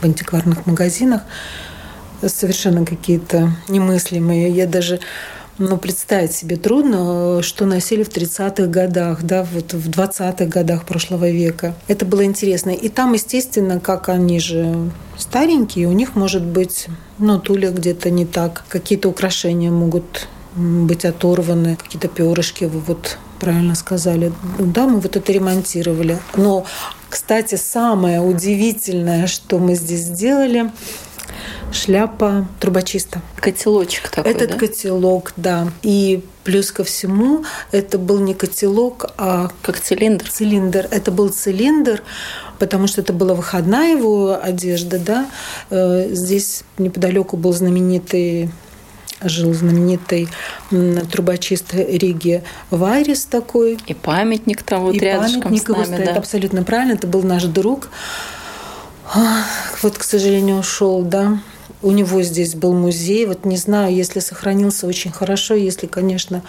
в 0.00 0.04
антикварных 0.04 0.66
магазинах. 0.66 1.22
Совершенно 2.24 2.84
какие-то 2.84 3.50
немыслимые. 3.68 4.50
Я 4.50 4.66
даже 4.66 5.00
ну, 5.58 5.76
представить 5.76 6.32
себе 6.32 6.56
трудно, 6.56 7.42
что 7.42 7.66
носили 7.66 8.02
в 8.02 8.08
30-х 8.08 8.66
годах, 8.66 9.22
да, 9.22 9.46
вот 9.52 9.72
в 9.74 9.88
20-х 9.88 10.46
годах 10.46 10.84
прошлого 10.84 11.30
века. 11.30 11.74
Это 11.88 12.04
было 12.04 12.24
интересно. 12.24 12.70
И 12.70 12.88
там, 12.88 13.12
естественно, 13.12 13.80
как 13.80 14.08
они 14.08 14.40
же 14.40 14.90
старенькие, 15.18 15.88
у 15.88 15.92
них 15.92 16.16
может 16.16 16.42
быть, 16.42 16.86
ну, 17.18 17.38
туля 17.38 17.70
где-то 17.70 18.10
не 18.10 18.24
так, 18.24 18.64
какие-то 18.68 19.08
украшения 19.08 19.70
могут 19.70 20.28
быть 20.56 21.04
оторваны, 21.04 21.76
какие-то 21.76 22.08
перышки, 22.08 22.64
вы 22.64 22.80
вот 22.80 23.18
правильно 23.40 23.74
сказали. 23.74 24.32
Да, 24.58 24.86
мы 24.86 25.00
вот 25.00 25.16
это 25.16 25.32
ремонтировали. 25.32 26.18
Но, 26.36 26.64
кстати, 27.08 27.56
самое 27.56 28.20
удивительное, 28.20 29.26
что 29.26 29.58
мы 29.58 29.74
здесь 29.74 30.02
сделали– 30.02 30.70
шляпа 31.72 32.46
трубочиста. 32.60 33.20
Котелочек 33.36 34.08
такой, 34.08 34.32
Этот 34.32 34.52
да? 34.52 34.58
котелок, 34.58 35.32
да. 35.36 35.68
И 35.82 36.24
плюс 36.44 36.72
ко 36.72 36.84
всему, 36.84 37.44
это 37.70 37.98
был 37.98 38.18
не 38.20 38.34
котелок, 38.34 39.06
а... 39.16 39.50
Как 39.62 39.80
цилиндр. 39.80 40.28
Цилиндр. 40.28 40.88
Это 40.90 41.10
был 41.10 41.28
цилиндр, 41.28 42.02
потому 42.58 42.86
что 42.86 43.00
это 43.00 43.12
была 43.12 43.34
выходная 43.34 43.96
его 43.96 44.38
одежда, 44.40 44.98
да. 44.98 45.26
Э, 45.70 46.08
здесь 46.10 46.64
неподалеку 46.78 47.36
был 47.36 47.52
знаменитый 47.52 48.50
жил 49.24 49.54
знаменитый 49.54 50.28
трубочист 50.70 51.74
Риги 51.74 52.42
Вайрис 52.70 53.24
такой. 53.24 53.78
И 53.86 53.94
памятник 53.94 54.62
там 54.62 54.82
вот 54.82 54.94
и 54.94 54.98
рядышком 54.98 55.42
памятник 55.42 55.68
с 55.68 55.88
нами, 55.88 56.04
да. 56.06 56.14
абсолютно 56.14 56.64
правильно. 56.64 56.94
Это 56.94 57.06
был 57.06 57.22
наш 57.22 57.44
друг. 57.44 57.88
Вот, 59.82 59.98
к 59.98 60.04
сожалению, 60.04 60.58
ушел, 60.58 61.02
да. 61.02 61.40
У 61.82 61.90
него 61.90 62.22
здесь 62.22 62.54
был 62.54 62.72
музей. 62.72 63.26
Вот 63.26 63.44
не 63.44 63.56
знаю, 63.56 63.92
если 63.92 64.20
сохранился 64.20 64.86
очень 64.86 65.10
хорошо, 65.10 65.54
если, 65.54 65.86
конечно, 65.86 66.42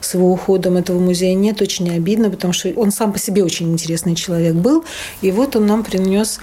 с 0.00 0.14
его 0.14 0.30
уходом 0.30 0.76
этого 0.76 1.00
музея 1.00 1.34
нет, 1.34 1.60
очень 1.60 1.90
обидно, 1.90 2.30
потому 2.30 2.52
что 2.52 2.68
он 2.76 2.92
сам 2.92 3.12
по 3.12 3.18
себе 3.18 3.42
очень 3.42 3.72
интересный 3.72 4.14
человек 4.14 4.54
был. 4.54 4.84
И 5.22 5.32
вот 5.32 5.56
он 5.56 5.66
нам 5.66 5.82
принес 5.82 6.38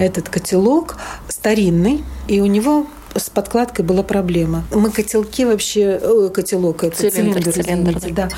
этот 0.00 0.28
котелок 0.28 0.96
старинный, 1.28 2.02
и 2.26 2.40
у 2.40 2.46
него 2.46 2.86
с 3.14 3.30
подкладкой 3.30 3.84
была 3.84 4.02
проблема. 4.02 4.64
Мы 4.72 4.90
котелки 4.90 5.44
вообще, 5.44 6.00
о, 6.02 6.28
котелок, 6.28 6.84
это 6.84 6.96
цилиндр, 6.96 7.42
цилиндр, 7.42 7.52
цилиндр 7.52 7.98
извините, 7.98 8.14
да. 8.14 8.28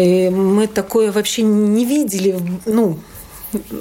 И 0.00 0.28
мы 0.30 0.66
такое 0.66 1.12
вообще 1.12 1.42
не 1.42 1.84
видели, 1.84 2.38
ну, 2.66 2.98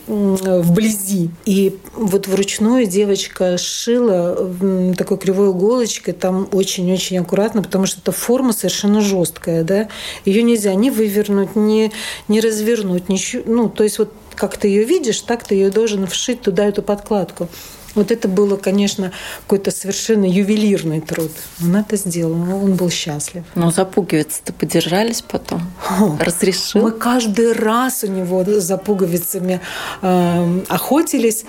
вблизи. 0.08 1.30
И 1.46 1.78
вот 1.96 2.28
вручную 2.28 2.86
девочка 2.86 3.58
шила 3.58 4.52
такой 4.98 5.18
кривой 5.18 5.52
иголочкой, 5.52 6.14
там 6.14 6.48
очень-очень 6.52 7.20
аккуратно, 7.20 7.62
потому 7.62 7.86
что 7.86 8.00
эта 8.02 8.12
форма 8.12 8.54
совершенно 8.54 9.02
жесткая, 9.02 9.64
да. 9.64 9.88
Ее 10.26 10.44
нельзя 10.44 10.74
ни 10.76 10.90
вывернуть, 10.90 11.56
ни, 11.56 11.92
ни 12.28 12.40
развернуть, 12.40 13.10
ничего. 13.10 13.44
Ну, 13.46 13.70
то 13.70 13.84
есть 13.84 14.00
вот 14.00 14.14
как 14.36 14.58
ты 14.58 14.68
ее 14.68 14.84
видишь, 14.84 15.22
так 15.22 15.44
ты 15.44 15.56
ее 15.56 15.70
должен 15.70 16.08
вшить 16.08 16.42
туда 16.42 16.66
эту 16.66 16.82
подкладку. 16.82 17.48
Вот 17.95 18.12
это 18.12 18.27
было, 18.27 18.58
конечно, 18.58 19.12
какой-то 19.41 19.71
совершенно 19.71 20.25
ювелирный 20.25 21.01
труд. 21.01 21.32
Он 21.62 21.75
это 21.75 21.97
сделал, 21.97 22.34
он 22.34 22.75
был 22.75 22.89
счастлив. 22.89 23.43
Но 23.56 23.71
за 23.71 23.86
пуговицы-то 23.86 24.54
подержались 24.54 25.21
потом? 25.21 25.62
О, 25.99 26.17
Разрешил? 26.19 26.82
Мы 26.82 26.91
каждый 26.91 27.54
раз 27.54 28.04
у 28.04 28.08
него 28.08 28.43
за 28.45 28.77
пуговицами 28.77 29.62
э, 30.01 30.62
охотились. 30.69 31.45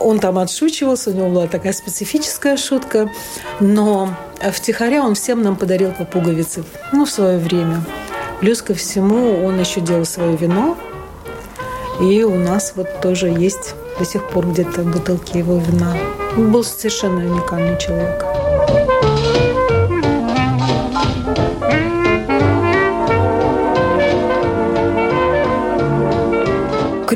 Он 0.00 0.18
там 0.18 0.38
отшучивался, 0.38 1.10
у 1.10 1.14
него 1.14 1.30
была 1.30 1.46
такая 1.46 1.72
специфическая 1.72 2.56
шутка. 2.56 3.10
Но 3.60 4.14
втихаря 4.52 5.02
он 5.02 5.14
всем 5.14 5.42
нам 5.42 5.56
подарил 5.56 5.92
по 5.92 6.04
пуговице, 6.04 6.64
ну, 6.92 7.04
в 7.06 7.10
свое 7.10 7.38
время. 7.38 7.82
Плюс 8.40 8.62
ко 8.62 8.74
всему 8.74 9.44
он 9.44 9.58
еще 9.58 9.80
делал 9.80 10.04
свое 10.04 10.36
вино. 10.36 10.76
И 12.00 12.22
у 12.22 12.36
нас 12.36 12.74
вот 12.76 13.00
тоже 13.00 13.28
есть 13.28 13.74
до 13.98 14.04
сих 14.04 14.28
пор 14.28 14.46
где-то 14.46 14.82
бутылки 14.82 15.38
его 15.38 15.56
вина. 15.56 15.94
Он 16.36 16.52
был 16.52 16.64
совершенно 16.64 17.18
уникальный 17.18 17.78
человек. 17.78 18.24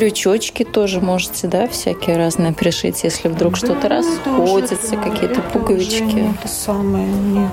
крючочки 0.03 0.65
тоже 0.65 1.01
можете, 1.01 1.47
да, 1.47 1.69
всякие 1.69 2.17
разные 2.17 2.53
пришить, 2.53 3.05
если 3.05 3.29
вдруг 3.29 3.53
да, 3.53 3.59
что-то 3.59 3.89
расходится, 3.89 4.97
какие-то 4.97 5.41
пуговички. 5.43 6.35
Это 6.41 6.49
самое. 6.49 7.07
Не, 7.07 7.49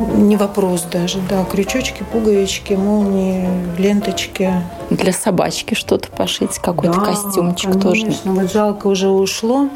Не 0.00 0.36
вопрос 0.36 0.82
даже, 0.90 1.20
да. 1.28 1.44
Крючочки, 1.44 2.04
пуговички, 2.12 2.74
молнии, 2.74 3.48
ленточки. 3.78 4.52
Для 4.90 5.12
собачки 5.12 5.74
что-то 5.74 6.10
пошить, 6.10 6.58
какой-то 6.58 6.98
да, 6.98 7.06
костюмчик 7.06 7.72
конечно. 7.72 7.80
тоже. 7.80 8.06
Вот 8.24 8.52
жалко 8.52 8.88
уже 8.88 9.08
ушло. 9.08 9.68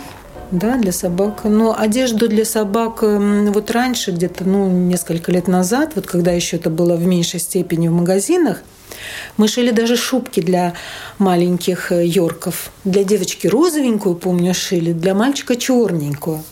Да, 0.51 0.77
для 0.77 0.93
собак. 0.93 1.45
Но 1.45 1.77
одежду 1.79 2.27
для 2.27 2.45
собак 2.47 3.03
вот 3.03 3.71
раньше, 3.71 4.13
где-то 4.13 4.45
ну, 4.45 4.69
несколько 4.69 5.31
лет 5.31 5.47
назад, 5.47 5.93
вот 5.95 6.07
когда 6.07 6.33
еще 6.33 6.57
это 6.57 6.71
было 6.71 6.97
в 6.97 7.07
меньшей 7.07 7.39
степени 7.39 7.89
в 7.89 7.93
магазинах, 7.93 8.63
мы 9.37 9.47
шили 9.47 9.71
даже 9.71 9.97
шубки 9.97 10.41
для 10.41 10.73
маленьких 11.19 11.93
э, 11.93 12.07
йорков. 12.07 12.71
Для 12.85 13.05
девочки 13.05 13.47
розовенькую, 13.47 14.15
помню, 14.15 14.55
шили, 14.55 14.93
для 14.93 15.15
мальчика 15.15 15.55
черненькую 15.55 16.43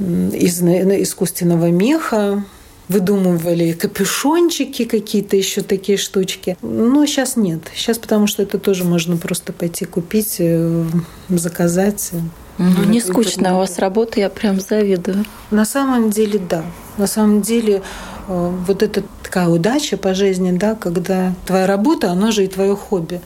из 0.00 0.60
искусственного 0.62 1.70
меха 1.70 2.44
выдумывали 2.92 3.72
капюшончики 3.72 4.84
какие-то 4.84 5.36
еще 5.36 5.62
такие 5.62 5.98
штучки. 5.98 6.56
Но 6.62 7.06
сейчас 7.06 7.36
нет. 7.36 7.60
Сейчас 7.74 7.98
потому 7.98 8.26
что 8.26 8.42
это 8.42 8.58
тоже 8.58 8.84
можно 8.84 9.16
просто 9.16 9.52
пойти 9.52 9.84
купить, 9.84 10.36
э, 10.38 10.84
заказать. 11.28 12.12
Ну, 12.58 12.84
не 12.84 13.00
скучно 13.00 13.54
у 13.54 13.58
вас 13.58 13.78
работа, 13.78 14.20
я 14.20 14.28
прям 14.28 14.60
завидую. 14.60 15.24
На 15.50 15.64
самом 15.64 16.10
деле, 16.10 16.38
да. 16.38 16.64
На 16.98 17.06
самом 17.06 17.40
деле, 17.40 17.82
э, 18.28 18.50
вот 18.66 18.82
это 18.82 19.02
такая 19.22 19.48
удача 19.48 19.96
по 19.96 20.14
жизни, 20.14 20.52
да, 20.52 20.74
когда 20.74 21.34
твоя 21.46 21.66
работа, 21.66 22.10
она 22.10 22.30
же 22.30 22.44
и 22.44 22.48
твое 22.48 22.76
хобби. 22.76 23.20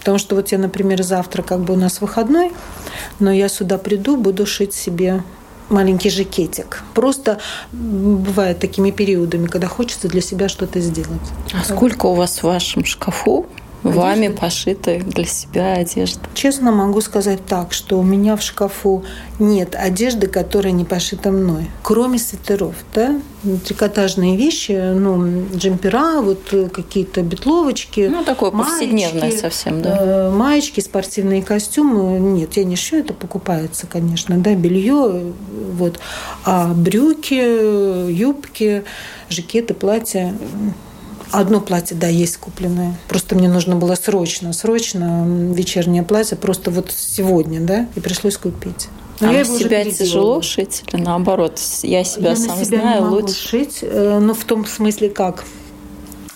Потому 0.00 0.18
что 0.18 0.34
вот 0.34 0.50
я, 0.50 0.58
например, 0.58 1.02
завтра 1.02 1.42
как 1.42 1.60
бы 1.60 1.74
у 1.74 1.76
нас 1.76 2.00
выходной, 2.00 2.52
но 3.20 3.32
я 3.32 3.48
сюда 3.48 3.78
приду, 3.78 4.16
буду 4.16 4.44
шить 4.44 4.74
себе 4.74 5.22
маленький 5.72 6.10
жакетик. 6.10 6.82
Просто 6.94 7.38
бывает 7.72 8.58
такими 8.58 8.90
периодами, 8.90 9.46
когда 9.46 9.66
хочется 9.66 10.08
для 10.08 10.20
себя 10.20 10.48
что-то 10.48 10.80
сделать. 10.80 11.20
А 11.52 11.64
сколько 11.64 12.06
у 12.06 12.14
вас 12.14 12.38
в 12.38 12.44
вашем 12.44 12.84
шкафу 12.84 13.46
вами 13.82 14.28
пошитой 14.28 15.00
для 15.00 15.24
себя 15.24 15.74
одежды? 15.74 16.20
Честно 16.34 16.72
могу 16.72 17.00
сказать 17.00 17.44
так, 17.46 17.72
что 17.72 17.98
у 17.98 18.02
меня 18.02 18.36
в 18.36 18.42
шкафу 18.42 19.04
нет 19.38 19.74
одежды, 19.74 20.26
которая 20.26 20.72
не 20.72 20.84
пошита 20.84 21.30
мной, 21.30 21.70
кроме 21.82 22.18
свитеров, 22.18 22.74
да, 22.94 23.20
трикотажные 23.64 24.36
вещи, 24.36 24.72
ну, 24.72 25.46
джемпера, 25.54 26.20
вот 26.20 26.54
какие-то 26.72 27.22
бетловочки. 27.22 28.08
Ну, 28.10 28.24
такое 28.24 28.50
повседневное 28.50 29.32
совсем, 29.32 29.82
да. 29.82 29.98
Э, 30.00 30.30
маечки, 30.30 30.80
спортивные 30.80 31.42
костюмы. 31.42 32.18
Нет, 32.18 32.56
я 32.56 32.64
не 32.64 32.76
шью, 32.76 33.00
это 33.00 33.14
покупается, 33.14 33.86
конечно, 33.86 34.38
да, 34.38 34.54
белье, 34.54 35.32
вот. 35.72 35.98
А 36.44 36.72
брюки, 36.72 38.10
юбки, 38.12 38.84
жакеты, 39.28 39.74
платья 39.74 40.34
Одно 41.32 41.60
платье, 41.60 41.96
да, 41.96 42.08
есть 42.08 42.36
купленное. 42.36 42.94
Просто 43.08 43.34
мне 43.34 43.48
нужно 43.48 43.76
было 43.76 43.94
срочно, 43.94 44.52
срочно 44.52 45.24
вечернее 45.52 46.02
платье, 46.02 46.36
просто 46.36 46.70
вот 46.70 46.92
сегодня, 46.96 47.60
да, 47.60 47.88
и 47.94 48.00
пришлось 48.00 48.36
купить. 48.36 48.88
Но 49.20 49.30
а 49.30 49.32
я 49.32 49.44
себя 49.44 49.84
тяжело 49.84 50.42
шить 50.42 50.82
или 50.92 51.00
наоборот? 51.00 51.60
Я 51.82 52.02
себя 52.02 52.30
я 52.30 52.36
сам 52.36 52.58
на 52.58 52.64
себя 52.64 52.80
знаю 52.80 52.96
не 52.96 53.04
могу 53.04 53.16
лучше. 53.22 53.48
шить, 53.48 53.78
э, 53.82 54.18
но 54.20 54.34
в 54.34 54.44
том 54.44 54.66
смысле 54.66 55.10
как? 55.10 55.44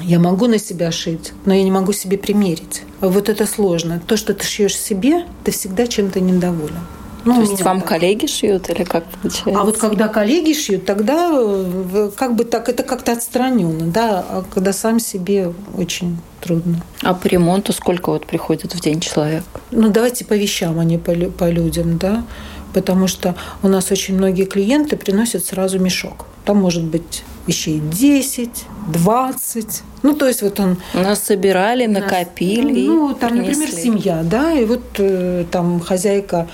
Я 0.00 0.18
могу 0.18 0.46
на 0.46 0.58
себя 0.58 0.92
шить, 0.92 1.32
но 1.46 1.54
я 1.54 1.62
не 1.62 1.70
могу 1.70 1.92
себе 1.92 2.18
примерить. 2.18 2.82
Вот 3.00 3.28
это 3.28 3.46
сложно. 3.46 4.00
То, 4.06 4.16
что 4.16 4.34
ты 4.34 4.44
шьешь 4.44 4.76
себе, 4.76 5.24
ты 5.42 5.50
всегда 5.50 5.86
чем-то 5.86 6.20
недоволен. 6.20 6.80
Ну, 7.26 7.34
То 7.34 7.40
есть 7.40 7.62
вам 7.62 7.80
так. 7.80 7.88
коллеги 7.88 8.26
шьют 8.26 8.70
или 8.70 8.84
как 8.84 9.04
получается? 9.04 9.60
А 9.60 9.64
вот 9.64 9.76
когда 9.78 10.06
коллеги 10.06 10.52
шьют, 10.52 10.86
тогда 10.86 11.32
э, 11.32 12.10
как 12.16 12.36
бы 12.36 12.44
так 12.44 12.68
это 12.68 12.84
как-то 12.84 13.12
отстраненно, 13.12 13.86
да, 13.86 14.24
а 14.28 14.44
когда 14.48 14.72
сам 14.72 15.00
себе 15.00 15.52
очень 15.76 16.18
трудно. 16.40 16.80
А 17.02 17.14
по 17.14 17.26
ремонту 17.26 17.72
сколько 17.72 18.10
вот 18.10 18.26
приходит 18.26 18.74
в 18.74 18.80
день 18.80 19.00
человек? 19.00 19.42
Ну 19.72 19.88
давайте 19.88 20.24
по 20.24 20.34
вещам, 20.34 20.78
а 20.78 20.84
не 20.84 20.98
по, 20.98 21.12
по 21.12 21.50
людям, 21.50 21.98
да, 21.98 22.24
потому 22.72 23.08
что 23.08 23.34
у 23.64 23.68
нас 23.68 23.90
очень 23.90 24.14
многие 24.14 24.44
клиенты 24.44 24.96
приносят 24.96 25.44
сразу 25.44 25.80
мешок. 25.80 26.26
Там 26.44 26.58
может 26.58 26.84
быть 26.84 27.24
вещей 27.48 27.80
10, 27.80 28.50
20. 28.92 29.82
Ну, 30.02 30.14
то 30.14 30.28
есть 30.28 30.42
вот 30.42 30.60
он... 30.60 30.76
Нас 30.94 31.22
собирали, 31.24 31.86
накопили. 31.86 32.86
Ну, 32.86 33.14
там, 33.14 33.30
принесли. 33.30 33.64
например, 33.64 33.82
семья, 33.82 34.22
да, 34.22 34.52
и 34.52 34.64
вот 34.64 34.82
э, 34.98 35.44
там 35.50 35.80
хозяйка 35.80 36.46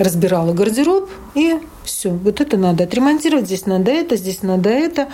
разбирала 0.00 0.52
гардероб, 0.52 1.08
и 1.34 1.58
все. 1.84 2.10
Вот 2.10 2.40
это 2.40 2.56
надо 2.56 2.84
отремонтировать, 2.84 3.46
здесь 3.46 3.66
надо 3.66 3.90
это, 3.90 4.16
здесь 4.16 4.42
надо 4.42 4.70
это. 4.70 5.08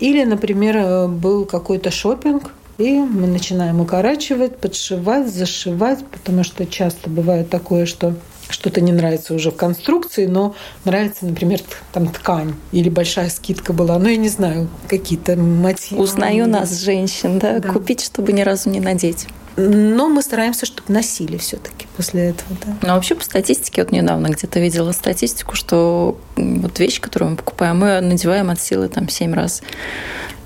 Или, 0.00 0.24
например, 0.24 0.76
э, 0.76 1.08
был 1.08 1.44
какой-то 1.44 1.90
шопинг, 1.90 2.52
и 2.78 2.92
мы 2.92 3.26
начинаем 3.26 3.80
укорачивать, 3.80 4.58
подшивать, 4.58 5.28
зашивать, 5.28 6.06
потому 6.06 6.44
что 6.44 6.64
часто 6.64 7.10
бывает 7.10 7.50
такое, 7.50 7.86
что 7.86 8.14
что-то 8.48 8.80
не 8.80 8.92
нравится 8.92 9.34
уже 9.34 9.50
в 9.50 9.56
конструкции, 9.56 10.26
но 10.26 10.54
нравится, 10.84 11.26
например, 11.26 11.60
там 11.92 12.08
ткань 12.08 12.54
или 12.72 12.88
большая 12.88 13.28
скидка 13.30 13.72
была, 13.72 13.98
ну 13.98 14.08
я 14.08 14.16
не 14.16 14.28
знаю, 14.28 14.68
какие-то 14.88 15.36
мотивы. 15.36 16.02
Узнаю 16.02 16.48
нас, 16.48 16.80
женщин, 16.80 17.38
да? 17.38 17.58
да, 17.58 17.68
купить, 17.68 18.00
чтобы 18.02 18.32
ни 18.32 18.42
разу 18.42 18.70
не 18.70 18.80
надеть. 18.80 19.26
Но 19.60 20.08
мы 20.08 20.22
стараемся, 20.22 20.66
чтобы 20.66 20.92
носили 20.92 21.36
все-таки 21.36 21.86
после 21.96 22.30
этого. 22.30 22.56
Да. 22.64 22.76
Ну, 22.82 22.88
вообще 22.94 23.16
по 23.16 23.24
статистике, 23.24 23.82
вот 23.82 23.90
недавно 23.90 24.28
где-то 24.28 24.60
видела 24.60 24.92
статистику, 24.92 25.56
что 25.56 26.16
вот 26.36 26.78
вещь, 26.78 27.00
которую 27.00 27.32
мы 27.32 27.36
покупаем, 27.36 27.78
мы 27.78 28.00
надеваем 28.00 28.50
от 28.50 28.60
силы 28.60 28.88
там 28.88 29.08
семь 29.08 29.34
раз 29.34 29.62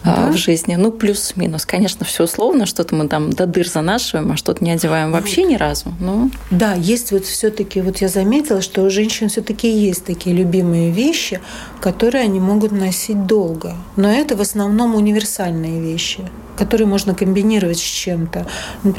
да? 0.05 0.31
в 0.31 0.37
жизни. 0.37 0.77
Ну, 0.77 0.93
плюс-минус. 0.93 1.67
Конечно, 1.67 2.07
все 2.07 2.25
условно, 2.25 2.67
что-то 2.67 2.95
мы 2.95 3.09
там 3.09 3.31
до 3.31 3.47
дыр 3.47 3.69
занашиваем, 3.69 4.33
а 4.33 4.37
что-то 4.37 4.65
не 4.65 4.71
одеваем 4.71 5.13
вообще 5.13 5.45
ни 5.45 5.57
разу. 5.57 5.93
Но... 6.01 6.31
Да, 6.51 6.75
есть 6.75 7.13
вот 7.13 7.25
все-таки, 7.25 7.81
вот 7.81 7.99
я 7.99 8.09
заметила, 8.09 8.63
что 8.63 8.83
у 8.83 8.91
женщин 8.91 9.29
все-таки 9.29 9.71
есть 9.71 10.05
такие 10.05 10.35
любимые 10.35 10.91
вещи, 10.91 11.41
которые 11.81 12.25
они 12.25 12.41
могут 12.41 12.73
носить 12.73 13.27
долго. 13.27 13.75
Но 13.97 14.11
это 14.11 14.37
в 14.37 14.41
основном 14.41 14.95
универсальные 14.95 15.81
вещи 15.81 16.21
которые 16.55 16.87
можно 16.87 17.15
комбинировать 17.15 17.79
с 17.79 17.81
чем-то. 17.81 18.47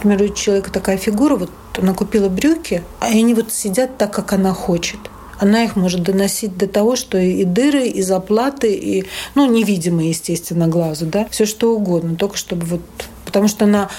Например, 0.03 0.31
у 0.31 0.35
человека 0.35 0.71
такая 0.71 0.97
фигура, 0.97 1.35
вот 1.35 1.51
она 1.77 1.93
купила 1.93 2.29
брюки, 2.29 2.83
а 2.99 3.07
они 3.07 3.33
вот 3.33 3.51
сидят 3.51 3.97
так, 3.97 4.13
как 4.13 4.33
она 4.33 4.53
хочет 4.53 4.99
она 5.39 5.63
их 5.63 5.75
может 5.75 6.03
доносить 6.03 6.57
до 6.57 6.67
того, 6.67 6.95
что 6.95 7.17
и 7.17 7.43
дыры, 7.43 7.87
и 7.87 8.01
заплаты, 8.01 8.73
и, 8.73 9.05
ну, 9.35 9.49
невидимые, 9.51 10.09
естественно, 10.09 10.67
глазу, 10.67 11.05
да, 11.05 11.27
все 11.29 11.45
что 11.45 11.75
угодно, 11.75 12.15
только 12.15 12.37
чтобы 12.37 12.65
вот, 12.65 12.81
потому 13.25 13.47
что 13.47 13.65
она 13.65 13.89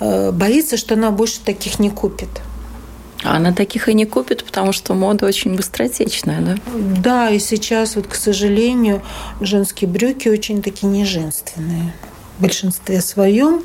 э, 0.00 0.30
боится, 0.30 0.76
что 0.76 0.94
она 0.94 1.10
больше 1.10 1.40
таких 1.40 1.78
не 1.78 1.90
купит. 1.90 2.28
А 3.22 3.36
она 3.36 3.52
таких 3.52 3.88
и 3.88 3.94
не 3.94 4.06
купит, 4.06 4.44
потому 4.44 4.72
что 4.72 4.94
мода 4.94 5.26
очень 5.26 5.54
быстротечная, 5.54 6.40
да? 6.40 6.56
Да, 6.74 7.30
и 7.30 7.38
сейчас 7.38 7.96
вот, 7.96 8.06
к 8.06 8.14
сожалению, 8.14 9.02
женские 9.40 9.88
брюки 9.88 10.28
очень 10.28 10.62
такие 10.62 10.88
неженственные 10.88 11.92
в 12.38 12.42
большинстве 12.42 13.02
своем. 13.02 13.62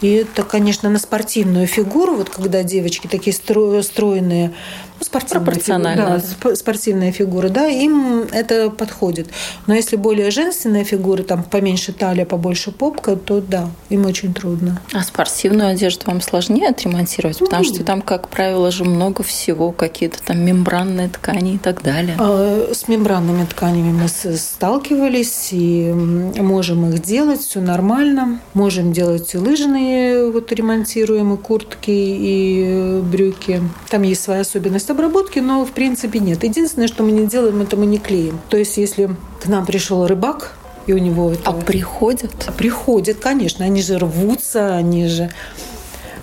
И 0.00 0.12
это, 0.12 0.44
конечно, 0.44 0.88
на 0.88 0.98
спортивную 0.98 1.66
фигуру, 1.66 2.14
вот 2.14 2.30
когда 2.30 2.62
девочки 2.62 3.08
такие 3.08 3.34
стройные, 3.34 4.54
ну, 4.98 5.04
спортивная 5.04 5.56
фигура, 5.56 6.20
да, 6.42 6.54
спортивная 6.56 7.12
фигура, 7.12 7.48
да, 7.48 7.66
им 7.66 8.22
это 8.32 8.70
подходит. 8.70 9.28
Но 9.66 9.74
если 9.74 9.96
более 9.96 10.30
женственная 10.30 10.84
фигура, 10.84 11.22
там 11.22 11.42
поменьше 11.42 11.92
талия, 11.92 12.24
побольше 12.24 12.72
попка, 12.72 13.16
то 13.16 13.40
да, 13.40 13.68
им 13.90 14.06
очень 14.06 14.34
трудно. 14.34 14.80
А 14.92 15.02
спортивную 15.02 15.70
одежду 15.70 16.04
вам 16.06 16.20
сложнее 16.20 16.68
отремонтировать, 16.68 17.38
потому 17.38 17.64
что 17.64 17.84
там, 17.84 18.02
как 18.02 18.28
правило, 18.28 18.70
же 18.70 18.84
много 18.84 19.22
всего, 19.22 19.72
какие-то 19.72 20.22
там 20.22 20.40
мембранные 20.40 21.08
ткани 21.08 21.54
и 21.54 21.58
так 21.58 21.82
далее. 21.82 22.16
А, 22.18 22.70
с 22.72 22.88
мембранными 22.88 23.44
тканями 23.44 23.92
мы 23.92 24.08
сталкивались 24.08 25.48
и 25.52 25.92
можем 25.92 26.88
их 26.90 27.02
делать, 27.02 27.40
все 27.40 27.60
нормально. 27.60 28.40
Можем 28.54 28.92
делать 28.92 29.34
и 29.34 29.38
лыжные, 29.38 30.30
вот 30.30 30.50
ремонтируем 30.52 31.34
и 31.34 31.36
куртки, 31.36 31.90
и 31.90 33.00
брюки. 33.02 33.62
Там 33.88 34.02
есть 34.02 34.22
своя 34.22 34.40
особенность 34.40 34.87
есть 34.88 34.90
обработки, 34.90 35.38
но 35.40 35.64
в 35.64 35.72
принципе 35.72 36.18
нет. 36.18 36.44
Единственное, 36.44 36.88
что 36.88 37.02
мы 37.02 37.12
не 37.12 37.26
делаем, 37.26 37.60
это 37.60 37.76
мы 37.76 37.86
не 37.86 37.98
клеим. 37.98 38.40
То 38.48 38.56
есть 38.56 38.78
если 38.78 39.10
к 39.42 39.48
нам 39.48 39.66
пришел 39.66 40.06
рыбак, 40.06 40.54
и 40.86 40.92
у 40.94 40.98
него 40.98 41.32
это... 41.32 41.50
А 41.50 41.52
приходят? 41.52 42.32
Приходят, 42.56 43.18
конечно. 43.18 43.64
Они 43.64 43.82
же 43.82 43.98
рвутся, 43.98 44.74
они 44.76 45.06
же 45.06 45.30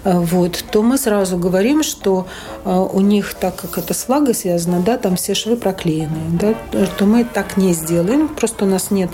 э, 0.04 0.20
вот, 0.20 0.64
то 0.72 0.82
мы 0.82 0.98
сразу 0.98 1.38
говорим, 1.38 1.84
что 1.84 2.26
э, 2.64 2.88
у 2.94 3.02
них, 3.02 3.36
так 3.36 3.56
как 3.56 3.78
это 3.78 3.94
с 3.94 4.08
влагой 4.08 4.34
связано, 4.34 4.80
да, 4.80 4.98
там 4.98 5.16
все 5.16 5.36
швы 5.36 5.56
проклеенные, 5.56 6.30
да, 6.32 6.56
то 6.98 7.06
мы 7.06 7.24
так 7.24 7.58
не 7.58 7.74
сделаем, 7.74 8.28
просто 8.28 8.66
у 8.66 8.68
нас 8.68 8.90
нет 8.90 9.12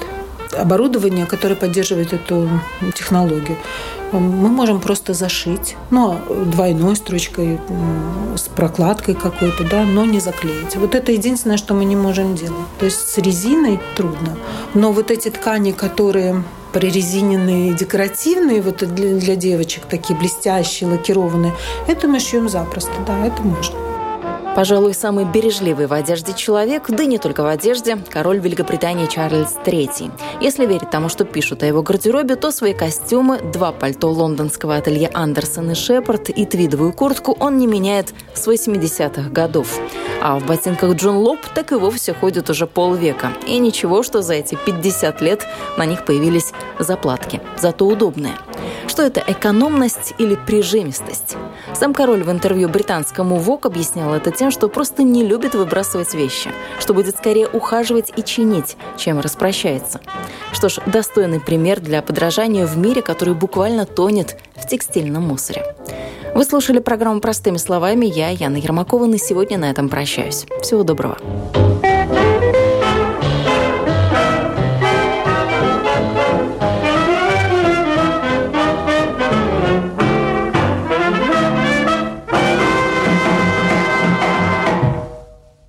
оборудования, 0.53 1.25
которое 1.25 1.55
поддерживает 1.55 2.13
эту 2.13 2.49
технологию 2.95 3.57
мы 4.19 4.49
можем 4.49 4.79
просто 4.79 5.13
зашить, 5.13 5.75
ну, 5.89 6.17
двойной 6.45 6.95
строчкой, 6.95 7.59
с 8.35 8.47
прокладкой 8.49 9.15
какой-то, 9.15 9.63
да, 9.63 9.83
но 9.83 10.05
не 10.05 10.19
заклеить. 10.19 10.75
Вот 10.75 10.95
это 10.95 11.11
единственное, 11.11 11.57
что 11.57 11.73
мы 11.73 11.85
не 11.85 11.95
можем 11.95 12.35
делать. 12.35 12.65
То 12.79 12.85
есть 12.85 13.09
с 13.09 13.17
резиной 13.17 13.79
трудно. 13.95 14.37
Но 14.73 14.91
вот 14.91 15.11
эти 15.11 15.29
ткани, 15.29 15.71
которые 15.71 16.43
прорезиненные, 16.73 17.73
декоративные, 17.73 18.61
вот 18.61 18.77
для, 18.77 19.15
для 19.15 19.35
девочек 19.35 19.83
такие 19.89 20.17
блестящие, 20.17 20.89
лакированные, 20.89 21.53
это 21.87 22.07
мы 22.07 22.19
шьем 22.19 22.49
запросто, 22.49 22.93
да, 23.05 23.25
это 23.25 23.41
можно. 23.41 23.90
Пожалуй, 24.55 24.93
самый 24.93 25.23
бережливый 25.23 25.87
в 25.87 25.93
одежде 25.93 26.33
человек, 26.33 26.89
да 26.89 27.03
и 27.03 27.07
не 27.07 27.17
только 27.17 27.41
в 27.41 27.47
одежде, 27.47 27.97
король 28.09 28.39
Великобритании 28.39 29.05
Чарльз 29.05 29.55
III. 29.65 30.11
Если 30.41 30.65
верить 30.65 30.89
тому, 30.89 31.07
что 31.07 31.23
пишут 31.23 31.63
о 31.63 31.65
его 31.65 31.81
гардеробе, 31.81 32.35
то 32.35 32.51
свои 32.51 32.73
костюмы, 32.73 33.39
два 33.39 33.71
пальто 33.71 34.11
лондонского 34.11 34.75
ателье 34.75 35.09
Андерсон 35.13 35.71
и 35.71 35.73
Шепард 35.73 36.29
и 36.29 36.45
твидовую 36.45 36.91
куртку 36.91 37.35
он 37.39 37.57
не 37.57 37.65
меняет 37.65 38.13
с 38.33 38.45
80-х 38.45 39.29
годов. 39.29 39.79
А 40.21 40.37
в 40.37 40.45
ботинках 40.45 40.95
Джон 40.95 41.15
Лоп 41.15 41.39
так 41.55 41.71
и 41.71 41.75
вовсе 41.75 42.13
ходит 42.13 42.49
уже 42.49 42.67
полвека. 42.67 43.31
И 43.47 43.57
ничего, 43.57 44.03
что 44.03 44.21
за 44.21 44.33
эти 44.33 44.57
50 44.65 45.21
лет 45.21 45.47
на 45.77 45.85
них 45.85 46.05
появились 46.05 46.51
заплатки. 46.77 47.41
Зато 47.57 47.87
удобные. 47.87 48.33
Что 48.91 49.03
это, 49.03 49.23
экономность 49.25 50.13
или 50.17 50.35
прижимистость? 50.35 51.37
Сам 51.73 51.93
король 51.93 52.23
в 52.23 52.29
интервью 52.29 52.67
британскому 52.67 53.37
ВОК 53.37 53.67
объяснял 53.67 54.13
это 54.13 54.31
тем, 54.31 54.51
что 54.51 54.67
просто 54.67 55.01
не 55.03 55.25
любит 55.25 55.55
выбрасывать 55.55 56.13
вещи, 56.13 56.51
что 56.77 56.93
будет 56.93 57.15
скорее 57.17 57.47
ухаживать 57.47 58.11
и 58.17 58.21
чинить, 58.21 58.75
чем 58.97 59.21
распрощается. 59.21 60.01
Что 60.51 60.67
ж, 60.67 60.79
достойный 60.87 61.39
пример 61.39 61.79
для 61.79 62.01
подражания 62.01 62.65
в 62.65 62.77
мире, 62.77 63.01
который 63.01 63.33
буквально 63.33 63.85
тонет 63.85 64.37
в 64.55 64.67
текстильном 64.67 65.23
мусоре. 65.23 65.73
Вы 66.35 66.43
слушали 66.43 66.79
программу 66.79 67.21
«Простыми 67.21 67.57
словами». 67.57 68.07
Я, 68.07 68.27
Яна 68.27 68.57
Ермакова, 68.57 69.05
на 69.05 69.17
сегодня 69.17 69.57
на 69.57 69.69
этом 69.69 69.87
прощаюсь. 69.87 70.45
Всего 70.61 70.83
доброго. 70.83 71.17